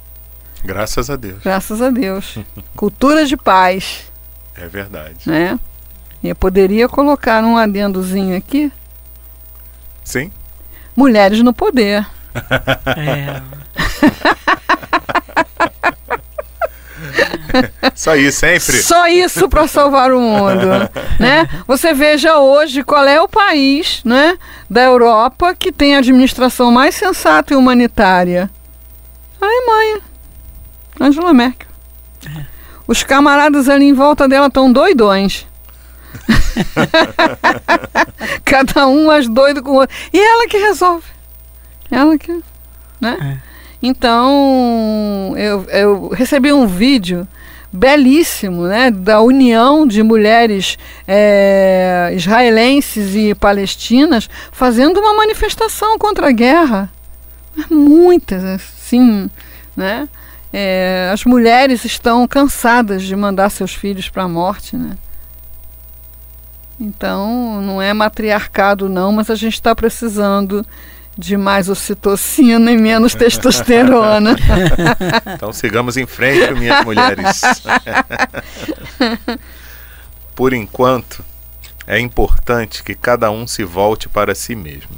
Graças 0.64 1.10
a 1.10 1.16
Deus. 1.16 1.42
Graças 1.42 1.82
a 1.82 1.90
Deus. 1.90 2.38
Cultura 2.76 3.26
de 3.26 3.36
paz. 3.36 4.04
É 4.54 4.68
verdade. 4.68 5.28
Né? 5.28 5.58
E 6.22 6.28
eu 6.28 6.36
poderia 6.36 6.88
colocar 6.88 7.42
um 7.42 7.56
adendozinho 7.56 8.36
aqui. 8.36 8.72
Sim. 10.04 10.30
Mulheres 10.94 11.42
no 11.42 11.52
poder. 11.52 12.06
é. 12.96 13.42
Só 17.94 18.16
isso, 18.16 18.40
sempre? 18.40 18.82
Só 18.82 19.06
isso 19.08 19.48
para 19.48 19.66
salvar 19.66 20.12
o 20.12 20.20
mundo, 20.20 20.66
né? 21.18 21.48
Você 21.66 21.92
veja 21.92 22.38
hoje 22.38 22.82
qual 22.82 23.06
é 23.06 23.20
o 23.20 23.28
país, 23.28 24.02
né, 24.04 24.38
da 24.68 24.82
Europa 24.82 25.54
que 25.54 25.72
tem 25.72 25.94
a 25.94 25.98
administração 25.98 26.70
mais 26.70 26.94
sensata 26.94 27.52
e 27.52 27.56
humanitária. 27.56 28.50
A 29.40 29.44
Alemanha. 29.44 30.00
Angela 31.00 31.32
Merkel. 31.32 31.68
É. 32.26 32.44
Os 32.86 33.02
camaradas 33.02 33.68
ali 33.68 33.86
em 33.86 33.92
volta 33.92 34.26
dela 34.26 34.46
estão 34.46 34.72
doidões. 34.72 35.46
Cada 38.44 38.86
um 38.86 39.06
mais 39.06 39.28
doido 39.28 39.62
com 39.62 39.72
o 39.72 39.74
outro. 39.76 39.94
E 40.12 40.18
ela 40.18 40.48
que 40.48 40.56
resolve. 40.56 41.04
Ela 41.90 42.18
que. 42.18 42.32
Né? 43.00 43.40
É. 43.44 43.48
Então, 43.80 45.34
eu, 45.36 45.64
eu 45.70 46.08
recebi 46.08 46.52
um 46.52 46.66
vídeo 46.66 47.28
belíssimo 47.72 48.66
né, 48.66 48.90
da 48.90 49.20
união 49.20 49.86
de 49.86 50.02
mulheres 50.02 50.78
é, 51.06 52.10
israelenses 52.14 53.14
e 53.14 53.34
palestinas 53.34 54.28
fazendo 54.50 54.98
uma 55.00 55.14
manifestação 55.14 55.98
contra 55.98 56.28
a 56.28 56.32
guerra. 56.32 56.90
Muitas, 57.70 58.44
assim, 58.44 59.28
né? 59.76 60.08
É, 60.52 61.10
as 61.12 61.24
mulheres 61.24 61.84
estão 61.84 62.26
cansadas 62.26 63.02
de 63.02 63.14
mandar 63.14 63.50
seus 63.50 63.74
filhos 63.74 64.08
para 64.08 64.22
a 64.22 64.28
morte, 64.28 64.76
né? 64.76 64.96
Então, 66.80 67.60
não 67.60 67.82
é 67.82 67.92
matriarcado 67.92 68.88
não, 68.88 69.12
mas 69.12 69.28
a 69.30 69.34
gente 69.34 69.54
está 69.54 69.74
precisando 69.74 70.64
de 71.18 71.36
mais 71.36 71.68
ocitocina 71.68 72.70
e 72.70 72.76
menos 72.76 73.12
testosterona. 73.12 74.36
então 75.34 75.52
sigamos 75.52 75.96
em 75.96 76.06
frente, 76.06 76.54
minhas 76.54 76.84
mulheres. 76.84 77.42
Por 80.36 80.52
enquanto, 80.52 81.24
é 81.84 81.98
importante 81.98 82.84
que 82.84 82.94
cada 82.94 83.32
um 83.32 83.48
se 83.48 83.64
volte 83.64 84.08
para 84.08 84.32
si 84.32 84.54
mesmo. 84.54 84.94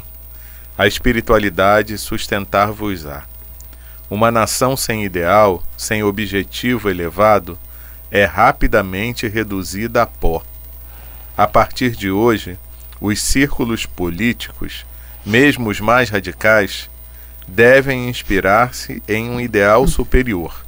A 0.77 0.87
espiritualidade 0.87 1.97
sustentar-vos-á. 1.97 3.25
Uma 4.11 4.31
nação 4.31 4.77
sem 4.77 5.05
ideal, 5.05 5.63
sem 5.75 6.03
objetivo 6.03 6.91
elevado, 6.91 7.59
é 8.11 8.27
rapidamente 8.27 9.27
reduzida 9.27 10.03
a 10.03 10.07
pó. 10.07 10.43
A 11.35 11.47
partir 11.47 11.93
de 11.93 12.11
hoje, 12.11 12.59
os 13.01 13.23
círculos 13.23 13.87
políticos, 13.87 14.85
mesmo 15.25 15.71
os 15.71 15.81
mais 15.81 16.09
radicais, 16.09 16.89
devem 17.47 18.09
inspirar-se 18.09 19.03
em 19.09 19.29
um 19.31 19.41
ideal 19.41 19.87
superior, 19.87 20.65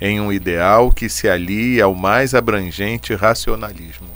em 0.00 0.20
um 0.20 0.32
ideal 0.32 0.90
que 0.90 1.08
se 1.08 1.28
alie 1.28 1.80
ao 1.80 1.94
mais 1.94 2.34
abrangente 2.34 3.14
racionalismo. 3.14 4.08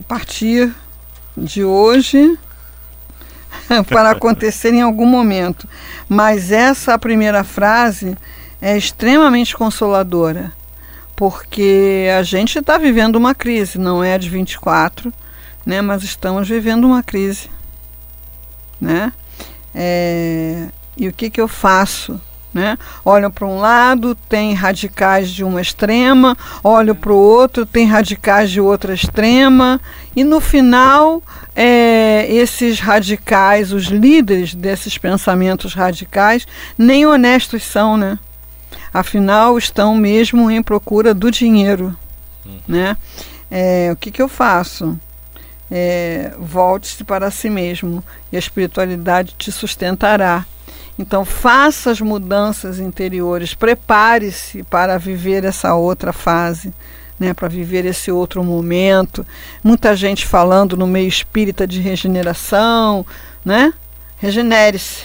A 0.00 0.02
partir 0.04 0.74
de 1.36 1.64
hoje, 1.64 2.36
para 3.88 4.10
acontecer 4.10 4.72
em 4.72 4.82
algum 4.82 5.06
momento. 5.06 5.68
Mas 6.08 6.50
essa 6.50 6.98
primeira 6.98 7.44
frase 7.44 8.16
é 8.60 8.76
extremamente 8.76 9.56
consoladora, 9.56 10.52
porque 11.14 12.08
a 12.18 12.22
gente 12.22 12.58
está 12.58 12.78
vivendo 12.78 13.16
uma 13.16 13.34
crise, 13.34 13.78
não 13.78 14.02
é 14.02 14.14
a 14.14 14.18
de 14.18 14.28
24, 14.28 15.12
né, 15.64 15.80
mas 15.80 16.02
estamos 16.02 16.48
vivendo 16.48 16.84
uma 16.84 17.02
crise. 17.02 17.48
Né? 18.80 19.12
É, 19.74 20.66
e 20.96 21.08
o 21.08 21.12
que, 21.12 21.30
que 21.30 21.40
eu 21.40 21.48
faço? 21.48 22.20
Né? 22.52 22.76
Olham 23.04 23.30
para 23.30 23.46
um 23.46 23.60
lado, 23.60 24.16
tem 24.28 24.54
radicais 24.54 25.30
de 25.30 25.44
uma 25.44 25.60
extrema, 25.60 26.36
olho 26.64 26.96
para 26.96 27.12
o 27.12 27.16
outro, 27.16 27.64
tem 27.64 27.86
radicais 27.86 28.50
de 28.50 28.60
outra 28.60 28.92
extrema, 28.92 29.80
e 30.16 30.24
no 30.24 30.40
final, 30.40 31.22
é, 31.54 32.26
esses 32.28 32.80
radicais, 32.80 33.72
os 33.72 33.84
líderes 33.84 34.52
desses 34.52 34.98
pensamentos 34.98 35.74
radicais, 35.74 36.44
nem 36.76 37.06
honestos 37.06 37.62
são, 37.62 37.96
né? 37.96 38.18
Afinal, 38.92 39.56
estão 39.56 39.94
mesmo 39.94 40.50
em 40.50 40.60
procura 40.60 41.14
do 41.14 41.30
dinheiro, 41.30 41.96
hum. 42.44 42.58
né? 42.66 42.96
É, 43.48 43.90
o 43.92 43.96
que, 43.96 44.10
que 44.10 44.20
eu 44.20 44.28
faço? 44.28 44.98
É, 45.70 46.32
Volte-se 46.38 47.04
para 47.04 47.30
si 47.30 47.48
mesmo 47.48 48.02
e 48.32 48.36
a 48.36 48.38
espiritualidade 48.38 49.34
te 49.38 49.52
sustentará. 49.52 50.44
Então, 50.98 51.24
faça 51.24 51.90
as 51.90 52.00
mudanças 52.00 52.78
interiores, 52.78 53.54
prepare-se 53.54 54.62
para 54.64 54.98
viver 54.98 55.44
essa 55.44 55.74
outra 55.74 56.12
fase, 56.12 56.74
né, 57.18 57.32
para 57.32 57.48
viver 57.48 57.86
esse 57.86 58.10
outro 58.10 58.44
momento. 58.44 59.26
Muita 59.64 59.96
gente 59.96 60.26
falando 60.26 60.76
no 60.76 60.86
meio 60.86 61.08
espírita 61.08 61.66
de 61.66 61.80
regeneração, 61.80 63.06
né? 63.44 63.72
Regenere-se. 64.18 65.04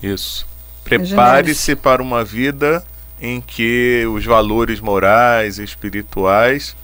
Isso. 0.00 0.46
Prepare-se 0.84 1.74
para 1.74 2.00
uma 2.00 2.24
vida 2.24 2.84
em 3.20 3.40
que 3.40 4.04
os 4.06 4.24
valores 4.24 4.78
morais 4.78 5.58
e 5.58 5.64
espirituais 5.64 6.76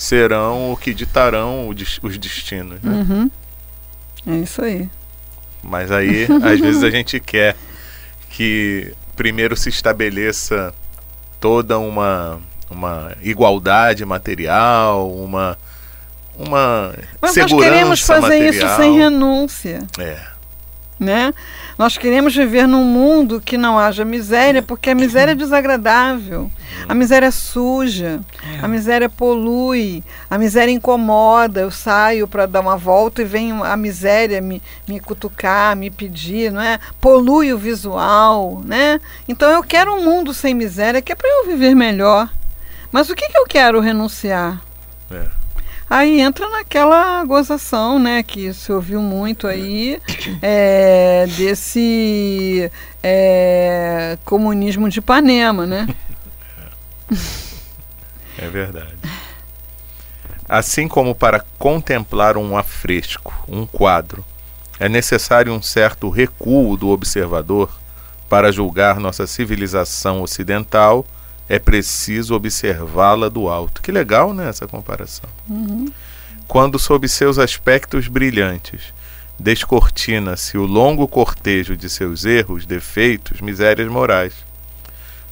serão 0.00 0.72
o 0.72 0.76
que 0.78 0.94
ditarão 0.94 1.68
os 1.68 2.16
destinos. 2.16 2.80
Né? 2.80 2.90
Uhum. 2.90 3.30
É 4.26 4.36
isso 4.38 4.62
aí. 4.62 4.88
Mas 5.62 5.92
aí, 5.92 6.26
às 6.42 6.58
vezes, 6.58 6.82
a 6.82 6.88
gente 6.88 7.20
quer 7.20 7.54
que 8.30 8.94
primeiro 9.14 9.54
se 9.54 9.68
estabeleça 9.68 10.72
toda 11.38 11.78
uma, 11.78 12.40
uma 12.70 13.12
igualdade 13.20 14.02
material, 14.06 15.12
uma, 15.12 15.58
uma 16.34 16.94
Mas 17.20 17.32
segurança 17.32 17.54
nós 17.56 17.64
queremos 17.64 18.00
fazer 18.00 18.40
material. 18.40 18.52
isso 18.52 18.76
sem 18.76 18.96
renúncia. 18.96 19.86
É, 19.98 20.18
né? 20.98 21.34
Nós 21.80 21.96
queremos 21.96 22.36
viver 22.36 22.68
num 22.68 22.84
mundo 22.84 23.40
que 23.40 23.56
não 23.56 23.78
haja 23.78 24.04
miséria, 24.04 24.60
porque 24.60 24.90
a 24.90 24.94
miséria 24.94 25.32
é 25.32 25.34
desagradável, 25.34 26.50
a 26.86 26.94
miséria 26.94 27.28
é 27.28 27.30
suja, 27.30 28.20
a 28.60 28.68
miséria 28.68 29.08
polui, 29.08 30.04
a 30.28 30.36
miséria 30.36 30.70
incomoda. 30.70 31.62
Eu 31.62 31.70
saio 31.70 32.28
para 32.28 32.44
dar 32.44 32.60
uma 32.60 32.76
volta 32.76 33.22
e 33.22 33.24
vem 33.24 33.52
a 33.62 33.78
miséria 33.78 34.42
me, 34.42 34.62
me 34.86 35.00
cutucar, 35.00 35.74
me 35.74 35.90
pedir, 35.90 36.52
não 36.52 36.60
é? 36.60 36.78
Polui 37.00 37.50
o 37.50 37.56
visual, 37.56 38.60
né? 38.62 39.00
Então 39.26 39.50
eu 39.50 39.62
quero 39.62 39.94
um 39.94 40.04
mundo 40.04 40.34
sem 40.34 40.52
miséria, 40.52 41.00
que 41.00 41.12
é 41.12 41.14
para 41.14 41.30
eu 41.30 41.46
viver 41.46 41.74
melhor. 41.74 42.28
Mas 42.92 43.08
o 43.08 43.14
que, 43.14 43.26
que 43.26 43.38
eu 43.38 43.46
quero 43.46 43.80
renunciar? 43.80 44.60
é. 45.10 45.39
Aí 45.90 46.20
entra 46.20 46.48
naquela 46.48 47.24
gozação, 47.24 47.98
né, 47.98 48.22
que 48.22 48.54
se 48.54 48.70
ouviu 48.70 49.02
muito 49.02 49.48
aí, 49.48 50.00
é, 50.40 51.26
desse 51.36 52.70
é, 53.02 54.16
comunismo 54.24 54.88
de 54.88 55.00
Ipanema, 55.00 55.66
né? 55.66 55.88
É 58.38 58.48
verdade. 58.48 58.94
Assim 60.48 60.86
como 60.86 61.12
para 61.12 61.44
contemplar 61.58 62.36
um 62.36 62.56
afresco, 62.56 63.34
um 63.48 63.66
quadro, 63.66 64.24
é 64.78 64.88
necessário 64.88 65.52
um 65.52 65.60
certo 65.60 66.08
recuo 66.08 66.76
do 66.76 66.88
observador 66.88 67.68
para 68.28 68.52
julgar 68.52 69.00
nossa 69.00 69.26
civilização 69.26 70.22
ocidental, 70.22 71.04
é 71.50 71.58
preciso 71.58 72.36
observá-la 72.36 73.28
do 73.28 73.48
alto. 73.48 73.82
Que 73.82 73.90
legal, 73.90 74.32
né, 74.32 74.48
essa 74.48 74.68
comparação. 74.68 75.28
Quando 76.46 76.78
sob 76.78 77.08
seus 77.08 77.40
aspectos 77.40 78.06
brilhantes 78.06 78.94
descortina-se 79.36 80.56
o 80.56 80.64
longo 80.64 81.08
cortejo 81.08 81.76
de 81.76 81.90
seus 81.90 82.24
erros, 82.24 82.66
defeitos, 82.66 83.40
misérias 83.40 83.88
morais. 83.88 84.32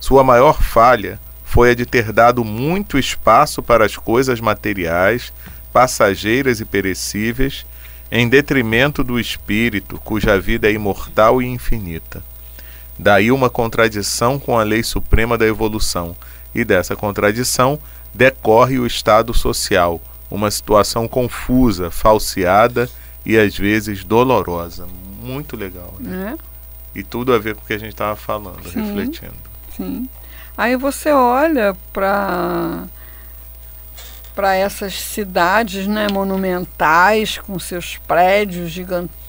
Sua 0.01 0.25
maior 0.25 0.61
falha 0.61 1.21
foi 1.45 1.71
a 1.71 1.75
de 1.75 1.87
ter 1.87 2.13
dado 2.13 2.45
muito 2.45 2.99
espaço 2.99 3.63
para 3.63 3.87
as 3.87 3.97
coisas 3.97 4.41
materiais, 4.41 5.33
passageiras 5.73 6.59
e 6.59 6.65
perecíveis, 6.65 7.65
em 8.11 8.29
detrimento 8.29 9.05
do 9.05 9.21
espírito, 9.21 10.01
cuja 10.03 10.41
vida 10.41 10.69
é 10.69 10.73
imortal 10.73 11.41
e 11.41 11.47
infinita. 11.47 12.25
Daí 12.99 13.31
uma 13.31 13.49
contradição 13.49 14.39
com 14.39 14.59
a 14.59 14.63
lei 14.63 14.83
suprema 14.83 15.39
da 15.39 15.47
evolução, 15.47 16.17
e 16.55 16.65
dessa 16.65 16.97
contradição 16.97 17.79
decorre 18.13 18.79
o 18.79 18.87
estado 18.87 19.33
social, 19.35 20.01
uma 20.31 20.51
situação 20.51 21.07
confusa, 21.07 21.91
falseada 21.91 22.89
e 23.25 23.39
às 23.39 23.57
vezes 23.57 24.05
dolorosa. 24.05 24.87
Muito 25.23 25.57
legal, 25.57 25.95
né? 26.01 26.11
né? 26.11 26.39
E 26.95 27.03
tudo 27.03 27.33
a 27.33 27.39
ver 27.39 27.55
com 27.55 27.63
o 27.63 27.67
que 27.67 27.75
a 27.75 27.79
gente 27.79 27.93
estava 27.93 28.17
falando, 28.17 28.69
Sim. 28.69 28.83
refletindo. 28.83 29.35
Sim. 29.77 30.09
Aí 30.57 30.77
você 30.77 31.11
olha 31.13 31.77
para 31.93 32.85
para 34.35 34.55
essas 34.55 34.95
cidades, 34.95 35.89
né, 35.89 36.07
monumentais 36.13 37.39
com 37.39 37.59
seus 37.59 37.97
prédios 37.97 38.71
gigantescos, 38.71 39.28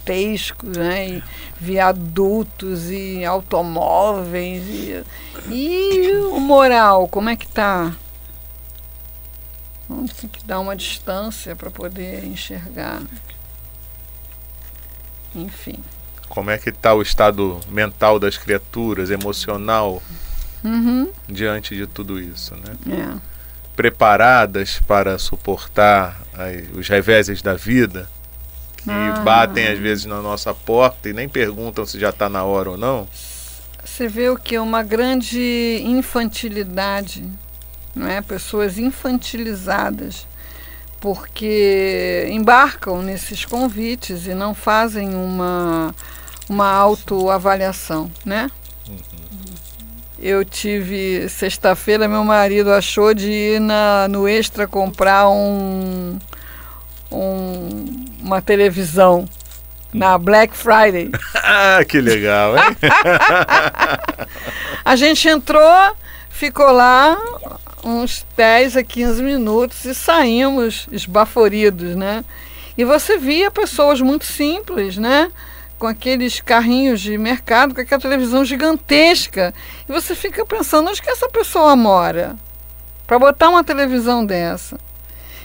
né, 0.64 1.10
e 1.10 1.24
viadutos 1.60 2.90
e 2.90 3.24
automóveis 3.26 4.64
e, 4.68 5.04
e 5.52 6.12
o 6.32 6.40
moral, 6.40 7.08
como 7.08 7.30
é 7.30 7.36
que 7.36 7.48
tá? 7.48 7.94
Vamos 9.88 10.14
ter 10.14 10.28
que 10.28 10.44
dar 10.46 10.60
uma 10.60 10.76
distância 10.76 11.56
para 11.56 11.72
poder 11.72 12.24
enxergar. 12.24 13.02
Enfim. 15.34 15.80
Como 16.28 16.52
é 16.52 16.58
que 16.58 16.70
está 16.70 16.94
o 16.94 17.02
estado 17.02 17.60
mental 17.70 18.20
das 18.20 18.38
criaturas, 18.38 19.10
emocional, 19.10 20.02
Uhum. 20.64 21.10
diante 21.28 21.76
de 21.76 21.88
tudo 21.88 22.20
isso, 22.20 22.56
né? 22.56 22.76
É. 22.88 23.20
Preparadas 23.76 24.80
para 24.86 25.18
suportar 25.18 26.22
os 26.76 26.88
reveses 26.88 27.42
da 27.42 27.54
vida, 27.54 28.10
que 28.84 28.90
Ah. 28.92 29.22
batem 29.24 29.68
às 29.68 29.78
vezes 29.80 30.06
na 30.06 30.22
nossa 30.22 30.54
porta 30.54 31.10
e 31.10 31.14
nem 31.14 31.28
perguntam 31.30 31.86
se 31.86 32.00
já 32.00 32.10
está 32.10 32.30
na 32.30 32.44
hora 32.44 32.72
ou 32.72 32.78
não. 32.78 33.08
Você 33.84 34.08
vê 34.08 34.30
o 34.30 34.38
que? 34.38 34.58
Uma 34.58 34.84
grande 34.84 35.82
infantilidade, 35.86 37.24
não 37.96 38.08
é? 38.08 38.22
Pessoas 38.22 38.78
infantilizadas, 38.78 40.28
porque 41.00 42.28
embarcam 42.32 43.02
nesses 43.02 43.46
convites 43.46 44.26
e 44.28 44.34
não 44.34 44.54
fazem 44.54 45.14
uma, 45.16 45.94
uma 46.48 46.70
autoavaliação, 46.72 48.10
né? 48.26 48.50
Eu 50.22 50.44
tive, 50.44 51.30
sexta-feira, 51.30 52.06
meu 52.08 52.26
marido 52.26 52.72
achou 52.74 53.14
de 53.14 53.32
ir 53.32 53.62
na, 53.62 54.08
no 54.10 54.28
Extra 54.28 54.68
comprar 54.68 55.30
um, 55.30 56.20
um, 57.12 58.06
uma 58.22 58.42
televisão 58.42 59.28
na 59.94 60.18
Black 60.18 60.56
Friday. 60.56 61.12
Ah, 61.52 61.84
que 61.84 62.00
legal, 62.00 62.56
hein? 62.56 62.78
A 64.86 64.96
gente 64.96 65.28
entrou, 65.28 65.96
ficou 66.30 66.72
lá 66.72 67.18
uns 67.84 68.24
10 68.38 68.78
a 68.78 68.84
15 68.84 69.24
minutos 69.24 69.84
e 69.86 69.96
saímos 69.96 70.88
esbaforidos, 70.92 71.96
né? 71.96 72.24
E 72.78 72.86
você 72.86 73.18
via 73.18 73.50
pessoas 73.50 74.00
muito 74.00 74.26
simples, 74.26 74.96
né? 74.98 75.32
Com 75.80 75.88
aqueles 75.88 76.40
carrinhos 76.40 77.02
de 77.02 77.18
mercado, 77.18 77.74
com 77.74 77.82
aquela 77.82 78.02
televisão 78.02 78.46
gigantesca. 78.46 79.54
E 79.88 79.92
você 79.92 80.14
fica 80.14 80.46
pensando, 80.46 80.90
onde 80.90 81.02
que 81.02 81.10
essa 81.10 81.30
pessoa 81.30 81.76
mora? 81.76 82.36
Para 83.08 83.18
botar 83.18 83.50
uma 83.50 83.64
televisão 83.64 84.24
dessa. 84.24 84.78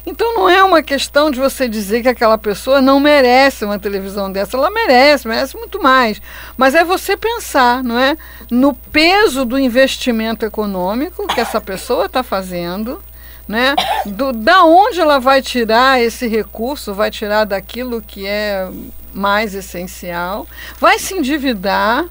Então 0.06 0.34
não 0.34 0.48
é 0.48 0.62
uma 0.62 0.82
questão 0.82 1.30
de 1.30 1.38
você 1.38 1.66
dizer 1.66 2.02
que 2.02 2.08
aquela 2.08 2.36
pessoa 2.36 2.82
não 2.82 3.00
merece 3.00 3.64
uma 3.64 3.78
televisão 3.78 4.30
dessa. 4.30 4.56
Ela 4.56 4.70
merece, 4.70 5.26
merece 5.26 5.56
muito 5.56 5.82
mais. 5.82 6.20
Mas 6.56 6.74
é 6.74 6.84
você 6.84 7.16
pensar, 7.16 7.82
não 7.82 7.98
é? 7.98 8.16
No 8.50 8.74
peso 8.74 9.44
do 9.44 9.58
investimento 9.58 10.44
econômico 10.44 11.26
que 11.28 11.40
essa 11.40 11.60
pessoa 11.60 12.06
está 12.06 12.22
fazendo, 12.22 13.02
né? 13.48 13.74
Do, 14.04 14.32
da 14.32 14.64
onde 14.64 15.00
ela 15.00 15.18
vai 15.18 15.40
tirar 15.40 16.00
esse 16.00 16.26
recurso, 16.26 16.92
vai 16.92 17.10
tirar 17.10 17.44
daquilo 17.44 18.02
que 18.02 18.26
é 18.26 18.68
mais 19.12 19.54
essencial, 19.54 20.46
vai 20.78 20.98
se 20.98 21.14
endividar 21.14 22.04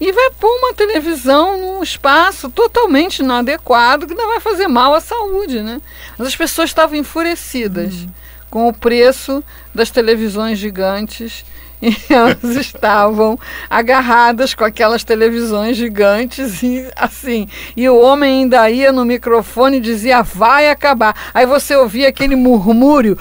e 0.00 0.10
vai 0.12 0.30
pôr 0.30 0.48
uma 0.58 0.72
televisão 0.72 1.58
num 1.58 1.82
espaço 1.82 2.48
totalmente 2.48 3.18
inadequado 3.18 4.06
que 4.06 4.14
não 4.14 4.28
vai 4.28 4.40
fazer 4.40 4.66
mal 4.66 4.94
à 4.94 5.00
saúde, 5.00 5.60
né? 5.60 5.80
Mas 6.16 6.28
as 6.28 6.36
pessoas 6.36 6.70
estavam 6.70 6.96
enfurecidas 6.96 8.06
com 8.48 8.66
o 8.66 8.72
preço 8.72 9.44
das 9.74 9.90
televisões 9.90 10.58
gigantes 10.58 11.44
e 11.82 11.96
elas 12.10 12.56
estavam 12.56 13.38
agarradas 13.68 14.54
com 14.54 14.64
aquelas 14.64 15.02
televisões 15.02 15.76
gigantes 15.76 16.62
e 16.62 16.88
assim. 16.94 17.48
E 17.76 17.88
o 17.88 17.98
homem 17.98 18.40
ainda 18.40 18.70
ia 18.70 18.92
no 18.92 19.04
microfone 19.04 19.78
e 19.78 19.80
dizia: 19.80 20.22
vai 20.22 20.70
acabar. 20.70 21.14
Aí 21.32 21.46
você 21.46 21.74
ouvia 21.74 22.08
aquele 22.08 22.36
murmúrio: 22.36 23.16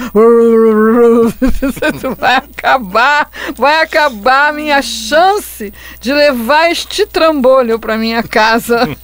vai 2.17 2.35
acabar, 2.35 3.29
vai 3.55 3.81
acabar 3.81 4.49
a 4.49 4.53
minha 4.53 4.81
chance 4.81 5.73
de 5.99 6.13
levar 6.13 6.71
este 6.71 7.05
trambolho 7.05 7.79
para 7.79 7.97
minha 7.97 8.23
casa. 8.23 8.89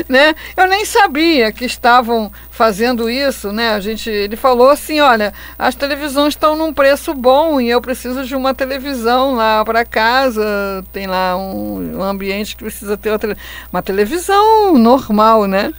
né? 0.08 0.34
Eu 0.56 0.66
nem 0.68 0.84
sabia 0.84 1.52
que 1.52 1.64
estavam 1.64 2.30
fazendo 2.50 3.08
isso, 3.08 3.52
né? 3.52 3.70
A 3.70 3.80
gente, 3.80 4.08
ele 4.08 4.36
falou 4.36 4.70
assim, 4.70 5.00
olha, 5.00 5.32
as 5.58 5.74
televisões 5.74 6.34
estão 6.34 6.56
num 6.56 6.72
preço 6.72 7.14
bom 7.14 7.60
e 7.60 7.70
eu 7.70 7.80
preciso 7.80 8.24
de 8.24 8.34
uma 8.34 8.54
televisão 8.54 9.34
lá 9.34 9.64
para 9.64 9.84
casa. 9.84 10.44
Tem 10.92 11.06
lá 11.06 11.36
um, 11.36 11.98
um 11.98 12.02
ambiente 12.02 12.56
que 12.56 12.64
precisa 12.64 12.96
ter 12.96 13.18
tele, 13.18 13.36
uma 13.72 13.82
televisão 13.82 14.76
normal, 14.76 15.46
né? 15.46 15.72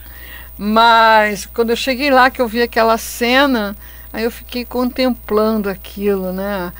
Mas 0.58 1.46
quando 1.46 1.70
eu 1.70 1.76
cheguei 1.76 2.10
lá 2.10 2.30
que 2.30 2.40
eu 2.40 2.48
vi 2.48 2.62
aquela 2.62 2.98
cena, 2.98 3.76
aí 4.12 4.24
eu 4.24 4.30
fiquei 4.30 4.64
contemplando 4.64 5.68
aquilo, 5.68 6.32
né? 6.32 6.72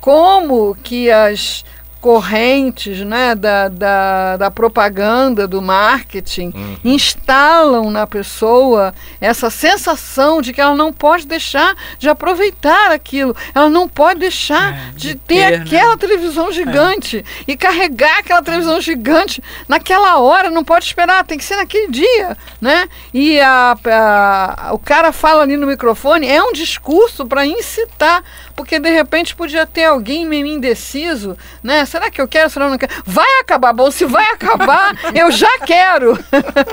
Como 0.00 0.74
que 0.74 1.10
as 1.10 1.64
correntes 2.02 2.98
né, 3.06 3.32
da, 3.36 3.68
da, 3.68 4.36
da 4.36 4.50
propaganda, 4.50 5.46
do 5.46 5.62
marketing, 5.62 6.52
uhum. 6.52 6.76
instalam 6.84 7.92
na 7.92 8.08
pessoa 8.08 8.92
essa 9.20 9.48
sensação 9.48 10.42
de 10.42 10.52
que 10.52 10.60
ela 10.60 10.74
não 10.74 10.92
pode 10.92 11.28
deixar 11.28 11.76
de 12.00 12.08
aproveitar 12.08 12.90
aquilo, 12.90 13.36
ela 13.54 13.70
não 13.70 13.88
pode 13.88 14.18
deixar 14.18 14.74
é, 14.74 14.90
de, 14.96 15.08
de, 15.08 15.14
ter, 15.14 15.34
ter 15.34 15.58
né? 15.58 15.64
aquela 15.64 15.92
né? 15.92 15.96
televisão 15.96 16.48
é. 16.48 16.52
gigante 16.52 17.18
é. 17.18 17.24
e 17.46 17.56
carregar 17.56 18.18
aquela 18.18 18.42
televisão 18.42 18.80
gigante 18.80 19.40
naquela 19.68 20.18
hora, 20.18 20.50
não 20.50 20.64
pode 20.64 20.84
esperar, 20.84 21.24
tem 21.24 21.38
que 21.38 21.44
ser 21.44 21.54
naquele 21.54 21.86
dia. 21.86 22.36
Né? 22.60 22.88
E 23.14 23.40
a, 23.40 23.76
a, 23.86 24.70
o 24.72 24.78
cara 24.78 25.12
fala 25.12 25.42
ali 25.42 25.56
no 25.56 25.68
microfone, 25.68 26.26
é 26.26 26.42
um 26.42 26.52
discurso 26.52 27.24
para 27.26 27.46
incitar, 27.46 28.24
porque 28.56 28.80
de 28.80 28.90
repente 28.90 29.36
podia 29.36 29.64
ter 29.64 29.84
alguém 29.84 30.26
meio 30.26 30.46
indeciso, 30.46 31.36
né? 31.62 31.84
Será 31.92 32.10
que 32.10 32.22
eu 32.22 32.26
quero, 32.26 32.48
será 32.48 32.64
que 32.64 32.68
eu 32.68 32.70
não 32.70 32.78
quero? 32.78 33.02
Vai 33.04 33.40
acabar, 33.42 33.70
bom, 33.74 33.90
se 33.90 34.06
vai 34.06 34.24
acabar, 34.32 34.96
eu 35.14 35.30
já 35.30 35.58
quero. 35.58 36.18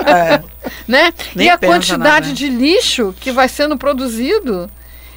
É. 0.07 0.41
né? 0.87 1.13
e 1.35 1.49
a 1.49 1.57
quantidade 1.57 2.27
nada. 2.27 2.33
de 2.33 2.47
lixo 2.47 3.13
que 3.19 3.29
vai 3.29 3.49
sendo 3.49 3.77
produzido. 3.77 4.71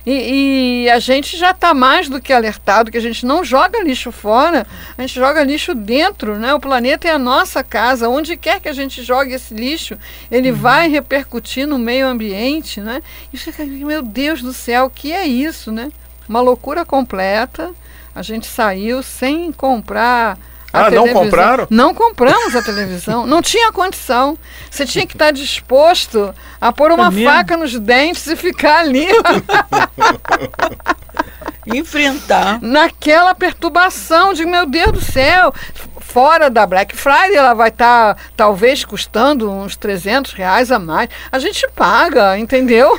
E, 0.05 0.87
e, 0.87 0.91
a 0.91 0.99
gente 0.99 1.37
já 1.37 1.53
está 1.53 1.73
mais 1.73 2.09
do 2.09 2.21
que 2.21 2.33
alertado 2.33 2.91
que 2.91 2.99
a 2.99 3.01
gente 3.01 3.25
não 3.25 3.45
joga 3.45 3.81
lixo 3.85 4.11
fora, 4.11 4.67
a 4.99 5.03
gente 5.03 5.15
joga 5.15 5.45
lixo 5.45 5.73
dentro, 5.73 6.37
né? 6.37 6.53
O 6.53 6.59
planeta 6.59 7.07
é 7.07 7.13
a 7.13 7.19
nossa 7.19 7.63
casa, 7.63 8.09
onde 8.09 8.37
quer 8.37 8.59
que 8.59 8.69
a 8.69 8.73
gente 8.73 9.05
jogue 9.05 9.35
esse 9.35 9.55
lixo, 9.55 9.97
ele 10.33 10.51
uhum. 10.51 10.57
vai 10.57 10.89
repercutir 10.89 11.65
no 11.65 11.79
meio 11.79 12.09
ambiente, 12.09 12.81
né? 12.81 13.01
E 13.33 13.39
fica, 13.39 13.65
meu 13.65 14.03
Deus 14.03 14.43
do 14.43 14.53
céu, 14.53 14.87
o 14.87 14.91
que 14.91 15.13
é 15.13 15.25
isso, 15.25 15.71
né? 15.71 15.93
Uma 16.29 16.41
loucura 16.41 16.85
completa. 16.85 17.73
A 18.15 18.23
gente 18.23 18.47
saiu 18.47 19.03
sem 19.03 19.51
comprar 19.53 20.39
ah, 20.73 20.91
não 20.91 21.07
compraram? 21.13 21.67
Não 21.69 21.95
compramos 21.95 22.57
a 22.57 22.63
televisão. 22.63 23.27
não 23.27 23.43
tinha 23.43 23.71
condição. 23.71 24.39
Você 24.71 24.87
tinha 24.87 25.07
que 25.07 25.15
estar 25.15 25.31
disposto 25.31 26.35
a 26.59 26.73
pôr 26.73 26.91
uma 26.93 27.09
é 27.09 27.25
faca 27.25 27.59
nos 27.59 27.79
dentes 27.79 28.27
e 28.27 28.35
ficar 28.35 28.79
ali. 28.79 29.07
Enfrentar. 31.67 32.59
Naquela 32.63 33.35
perturbação 33.35 34.33
de, 34.33 34.47
meu 34.47 34.67
Deus 34.67 34.93
do 34.93 35.01
céu, 35.01 35.55
fora 36.01 36.51
da 36.51 36.67
Black 36.67 36.97
Friday, 36.97 37.37
ela 37.37 37.55
vai 37.55 37.69
estar 37.69 38.15
tá, 38.15 38.21
talvez 38.37 38.85
custando 38.85 39.51
uns 39.51 39.77
300 39.77 40.33
reais 40.33 40.73
a 40.73 40.79
mais. 40.79 41.09
A 41.31 41.39
gente 41.39 41.67
paga, 41.75 42.37
entendeu? 42.39 42.99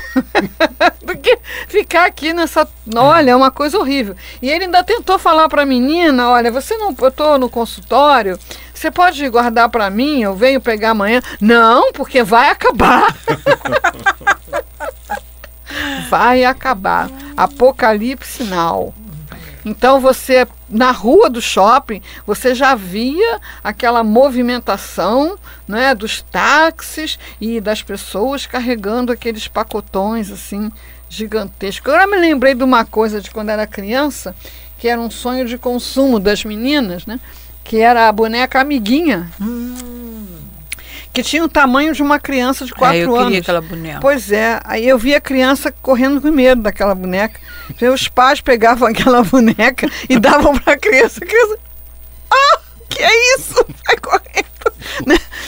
Que 1.24 1.38
ficar 1.68 2.04
aqui 2.04 2.34
nessa. 2.34 2.68
Olha, 2.94 3.30
é 3.30 3.36
uma 3.36 3.50
coisa 3.50 3.78
horrível. 3.78 4.14
E 4.42 4.50
ele 4.50 4.66
ainda 4.66 4.84
tentou 4.84 5.18
falar 5.18 5.48
para 5.48 5.62
a 5.62 5.66
menina: 5.66 6.28
olha, 6.28 6.52
você 6.52 6.76
não. 6.76 6.94
Eu 7.00 7.08
estou 7.08 7.38
no 7.38 7.48
consultório. 7.48 8.38
Você 8.74 8.90
pode 8.90 9.26
guardar 9.30 9.70
para 9.70 9.88
mim? 9.88 10.22
Eu 10.22 10.34
venho 10.34 10.60
pegar 10.60 10.90
amanhã. 10.90 11.22
Não, 11.40 11.92
porque 11.92 12.22
vai 12.22 12.50
acabar. 12.50 13.16
vai 16.10 16.44
acabar. 16.44 17.08
Apocalipse 17.34 18.44
now. 18.44 18.92
Então 19.64 19.98
você 19.98 20.46
na 20.68 20.90
rua 20.90 21.30
do 21.30 21.40
shopping 21.40 22.02
você 22.26 22.54
já 22.54 22.74
via 22.74 23.40
aquela 23.62 24.04
movimentação 24.04 25.38
né, 25.66 25.94
dos 25.94 26.20
táxis 26.20 27.18
e 27.40 27.60
das 27.60 27.82
pessoas 27.82 28.44
carregando 28.44 29.10
aqueles 29.10 29.48
pacotões 29.48 30.30
assim 30.30 30.70
gigantescos. 31.14 31.92
Agora 31.92 32.06
me 32.06 32.16
lembrei 32.16 32.54
de 32.54 32.64
uma 32.64 32.84
coisa 32.84 33.20
de 33.20 33.30
quando 33.30 33.50
era 33.50 33.66
criança 33.66 34.34
que 34.78 34.88
era 34.88 35.00
um 35.00 35.10
sonho 35.10 35.46
de 35.46 35.56
consumo 35.56 36.20
das 36.20 36.44
meninas, 36.44 37.06
né? 37.06 37.18
Que 37.62 37.78
era 37.78 38.08
a 38.08 38.12
boneca 38.12 38.60
amiguinha. 38.60 39.30
Hum 39.40 39.74
que 41.14 41.22
tinha 41.22 41.44
o 41.44 41.48
tamanho 41.48 41.94
de 41.94 42.02
uma 42.02 42.18
criança 42.18 42.66
de 42.66 42.74
4 42.74 42.96
é, 42.96 43.04
eu 43.04 43.14
anos. 43.14 43.26
Queria 43.26 43.40
aquela 43.40 43.60
boneca. 43.60 44.00
Pois 44.00 44.32
é, 44.32 44.60
aí 44.64 44.86
eu 44.86 44.98
via 44.98 45.18
a 45.18 45.20
criança 45.20 45.72
correndo 45.80 46.20
com 46.20 46.28
medo 46.32 46.60
daquela 46.60 46.92
boneca. 46.92 47.40
Então, 47.70 47.94
os 47.94 48.08
pais 48.08 48.40
pegavam 48.40 48.88
aquela 48.90 49.22
boneca 49.22 49.88
e 50.08 50.18
davam 50.18 50.58
para 50.58 50.72
a 50.72 50.76
criança. 50.76 51.22
A 51.22 51.26
criança, 51.26 51.56
ah, 52.32 52.58
que 52.88 53.00
é 53.00 53.36
isso? 53.36 53.54
Vai 53.86 53.96
correndo. 53.96 54.53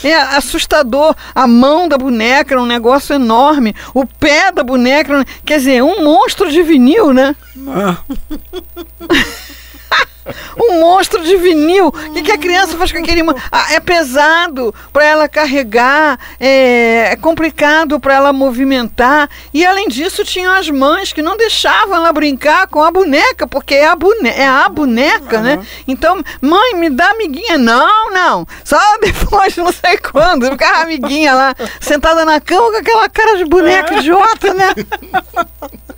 É 0.03 0.13
assustador. 0.13 1.15
A 1.33 1.47
mão 1.47 1.87
da 1.87 1.97
boneca 1.97 2.53
era 2.53 2.61
um 2.61 2.65
negócio 2.65 3.13
enorme. 3.13 3.75
O 3.93 4.05
pé 4.05 4.51
da 4.51 4.63
boneca, 4.63 5.25
quer 5.45 5.57
dizer, 5.57 5.83
um 5.83 6.03
monstro 6.03 6.51
de 6.51 6.61
vinil, 6.63 7.13
né? 7.13 7.35
Ah. 7.67 7.97
um 10.59 10.79
monstro 10.79 11.23
de 11.23 11.35
vinil. 11.37 11.87
O 11.87 12.13
que, 12.13 12.23
que, 12.23 12.31
a 12.31 12.37
criança 12.37 12.77
faz 12.77 12.91
com 12.91 12.99
aquele. 12.99 13.21
Ah, 13.51 13.73
é 13.73 13.79
pesado 13.79 14.73
para 14.91 15.03
ela 15.03 15.27
carregar, 15.27 16.19
é, 16.39 17.09
é 17.11 17.15
complicado 17.15 17.99
para 17.99 18.15
ela 18.15 18.33
movimentar. 18.33 19.29
E 19.53 19.65
além 19.65 19.87
disso, 19.87 20.23
tinham 20.23 20.53
as 20.53 20.69
mães 20.69 21.13
que 21.13 21.21
não 21.21 21.37
deixavam 21.37 21.95
ela 21.95 22.11
brincar 22.11 22.67
com 22.67 22.83
a 22.83 22.91
boneca, 22.91 23.47
porque 23.47 23.75
é 23.75 23.87
a, 23.87 23.95
bone 23.95 24.29
é 24.29 24.47
a 24.47 24.67
boneca, 24.69 25.37
uhum. 25.37 25.43
né? 25.43 25.65
Então, 25.87 26.23
mãe, 26.41 26.75
me 26.75 26.89
dá 26.89 27.11
amiguinha. 27.11 27.57
Não, 27.57 28.11
não. 28.11 28.47
Só 28.63 28.79
depois, 29.01 29.55
não 29.57 29.71
sei 29.71 29.97
quando. 29.97 30.49
Ficava 30.49 30.83
amiguinha 30.83 31.33
lá, 31.33 31.55
sentada 31.79 32.25
na 32.25 32.39
cama 32.39 32.71
com 32.71 32.77
aquela 32.77 33.09
cara 33.09 33.37
de 33.37 33.45
boneca 33.45 33.95
idiota, 33.95 34.53
né? 34.53 34.73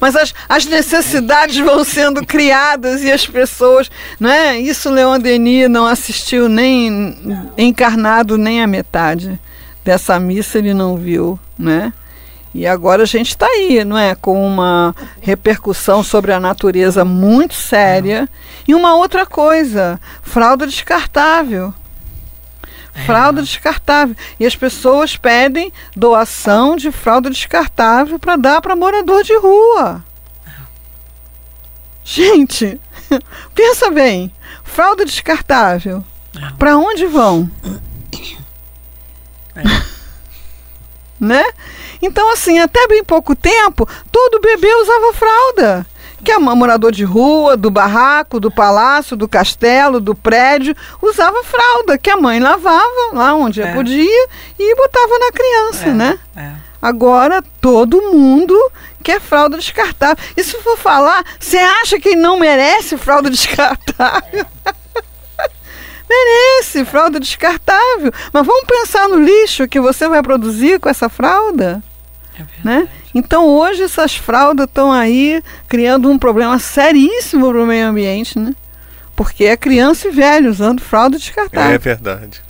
Mas 0.00 0.16
as, 0.16 0.34
as 0.48 0.66
necessidades 0.66 1.56
vão 1.58 1.84
sendo 1.84 2.24
criadas 2.24 3.02
e 3.02 3.10
as 3.10 3.26
pessoas. 3.26 3.90
Né? 4.18 4.58
Isso 4.58 4.90
Leon 4.90 5.18
Denis 5.18 5.68
não 5.68 5.86
assistiu 5.86 6.48
nem 6.48 7.16
encarnado 7.56 8.36
nem 8.36 8.62
a 8.62 8.66
metade 8.66 9.38
dessa 9.84 10.18
missa, 10.18 10.58
ele 10.58 10.74
não 10.74 10.96
viu. 10.96 11.38
Né? 11.58 11.92
E 12.56 12.66
agora 12.66 13.02
a 13.02 13.06
gente 13.06 13.28
está 13.28 13.46
aí, 13.46 13.84
não 13.84 13.98
é? 13.98 14.14
Com 14.14 14.46
uma 14.46 14.94
repercussão 15.20 16.02
sobre 16.02 16.32
a 16.32 16.40
natureza 16.40 17.04
muito 17.04 17.54
séria. 17.54 18.26
E 18.66 18.74
uma 18.74 18.94
outra 18.94 19.26
coisa: 19.26 20.00
fralda 20.22 20.66
descartável. 20.66 21.74
Fralda 23.04 23.42
descartável. 23.42 24.16
E 24.40 24.46
as 24.46 24.56
pessoas 24.56 25.16
pedem 25.16 25.72
doação 25.94 26.76
de 26.76 26.90
fralda 26.90 27.28
descartável 27.28 28.18
para 28.18 28.36
dar 28.36 28.60
para 28.60 28.76
morador 28.76 29.22
de 29.22 29.36
rua. 29.36 30.04
Gente, 32.04 32.80
pensa 33.54 33.90
bem. 33.90 34.32
Fralda 34.64 35.04
descartável. 35.04 36.04
Para 36.58 36.76
onde 36.76 37.06
vão? 37.06 37.50
É. 39.54 39.62
né? 41.20 41.44
Então, 42.00 42.30
assim, 42.32 42.58
até 42.58 42.86
bem 42.86 43.02
pouco 43.02 43.34
tempo, 43.34 43.88
todo 44.12 44.40
bebê 44.40 44.72
usava 44.74 45.12
fralda 45.14 45.86
que 46.26 46.32
é 46.32 46.38
morador 46.38 46.90
de 46.90 47.04
rua, 47.04 47.56
do 47.56 47.70
barraco, 47.70 48.40
do 48.40 48.50
palácio, 48.50 49.16
do 49.16 49.28
castelo, 49.28 50.00
do 50.00 50.12
prédio, 50.12 50.74
usava 51.00 51.44
fralda 51.44 51.96
que 51.96 52.10
a 52.10 52.16
mãe 52.16 52.40
lavava 52.40 53.12
lá 53.12 53.32
onde 53.32 53.62
é. 53.62 53.72
podia 53.72 54.28
e 54.58 54.74
botava 54.74 55.18
na 55.20 55.30
criança, 55.30 55.86
é, 55.86 55.92
né? 55.92 56.18
É. 56.36 56.50
Agora 56.82 57.44
todo 57.60 58.10
mundo 58.10 58.58
quer 59.04 59.20
fralda 59.20 59.56
descartável. 59.56 60.16
E 60.36 60.42
se 60.42 60.60
for 60.62 60.76
falar, 60.76 61.24
você 61.38 61.58
acha 61.58 62.00
que 62.00 62.16
não 62.16 62.40
merece 62.40 62.96
fralda 62.96 63.30
descartável? 63.30 64.44
merece 66.10 66.84
fralda 66.84 67.20
descartável. 67.20 68.12
Mas 68.32 68.44
vamos 68.44 68.64
pensar 68.66 69.08
no 69.08 69.22
lixo 69.22 69.68
que 69.68 69.78
você 69.78 70.08
vai 70.08 70.20
produzir 70.24 70.80
com 70.80 70.88
essa 70.88 71.08
fralda? 71.08 71.80
É 72.36 72.42
né? 72.64 72.88
Então 73.16 73.46
hoje 73.48 73.82
essas 73.82 74.14
fraldas 74.14 74.66
estão 74.66 74.92
aí 74.92 75.42
criando 75.66 76.10
um 76.10 76.18
problema 76.18 76.58
seríssimo 76.58 77.48
para 77.50 77.62
o 77.62 77.66
meio 77.66 77.88
ambiente, 77.88 78.38
né? 78.38 78.54
Porque 79.16 79.44
é 79.44 79.56
criança 79.56 80.08
e 80.08 80.10
velho 80.10 80.50
usando 80.50 80.82
fralda 80.82 81.16
descartável. 81.16 81.74
É 81.74 81.78
verdade. 81.78 82.42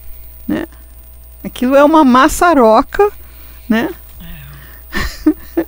Né? 0.48 0.66
Aquilo 1.44 1.76
é 1.76 1.84
uma 1.84 2.04
maçaroca, 2.04 3.12
né? 3.68 3.94
É. 5.56 5.64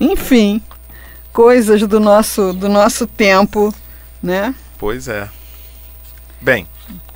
Enfim, 0.00 0.62
coisas 1.30 1.82
do 1.82 2.00
nosso, 2.00 2.54
do 2.54 2.70
nosso 2.70 3.06
tempo, 3.06 3.74
né? 4.22 4.54
Pois 4.78 5.08
é. 5.08 5.28
Bem, 6.40 6.66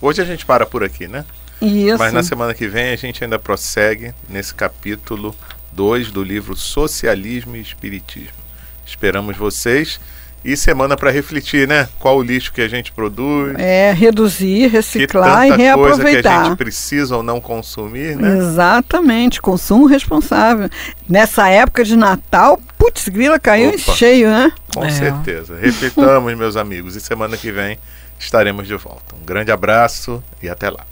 hoje 0.02 0.20
a 0.20 0.26
gente 0.26 0.44
para 0.44 0.66
por 0.66 0.84
aqui, 0.84 1.08
né? 1.08 1.24
Isso. 1.62 1.96
Mas 1.96 2.12
na 2.12 2.22
semana 2.22 2.52
que 2.52 2.68
vem 2.68 2.92
a 2.92 2.96
gente 2.96 3.24
ainda 3.24 3.38
prossegue 3.38 4.12
nesse 4.28 4.52
capítulo 4.52 5.34
2 5.72 6.10
do 6.10 6.22
livro 6.22 6.54
Socialismo 6.54 7.56
e 7.56 7.60
Espiritismo. 7.60 8.42
Esperamos 8.84 9.36
vocês 9.36 10.00
e 10.44 10.56
semana 10.56 10.96
para 10.96 11.10
refletir, 11.10 11.68
né? 11.68 11.88
Qual 11.98 12.18
o 12.18 12.22
lixo 12.22 12.52
que 12.52 12.60
a 12.60 12.68
gente 12.68 12.90
produz. 12.92 13.54
É, 13.58 13.92
reduzir, 13.92 14.66
reciclar 14.66 15.46
e 15.46 15.52
reaproveitar. 15.52 16.02
coisa 16.02 16.22
que 16.22 16.28
a 16.28 16.44
gente 16.44 16.56
precisa 16.56 17.16
ou 17.16 17.22
não 17.22 17.40
consumir, 17.40 18.16
né? 18.16 18.36
Exatamente, 18.36 19.40
consumo 19.40 19.86
responsável. 19.86 20.68
Nessa 21.08 21.48
época 21.48 21.84
de 21.84 21.96
Natal, 21.96 22.60
putz, 22.76 23.08
grila 23.08 23.38
caiu 23.38 23.68
Opa, 23.68 23.76
em 23.76 23.78
cheio, 23.78 24.28
né? 24.28 24.52
Com 24.74 24.84
é. 24.84 24.90
certeza. 24.90 25.56
Reflitamos, 25.56 26.34
meus 26.36 26.56
amigos, 26.56 26.96
e 26.96 27.00
semana 27.00 27.36
que 27.36 27.52
vem 27.52 27.78
estaremos 28.18 28.66
de 28.66 28.74
volta. 28.74 29.14
Um 29.20 29.24
grande 29.24 29.52
abraço 29.52 30.22
e 30.42 30.48
até 30.48 30.70
lá. 30.70 30.91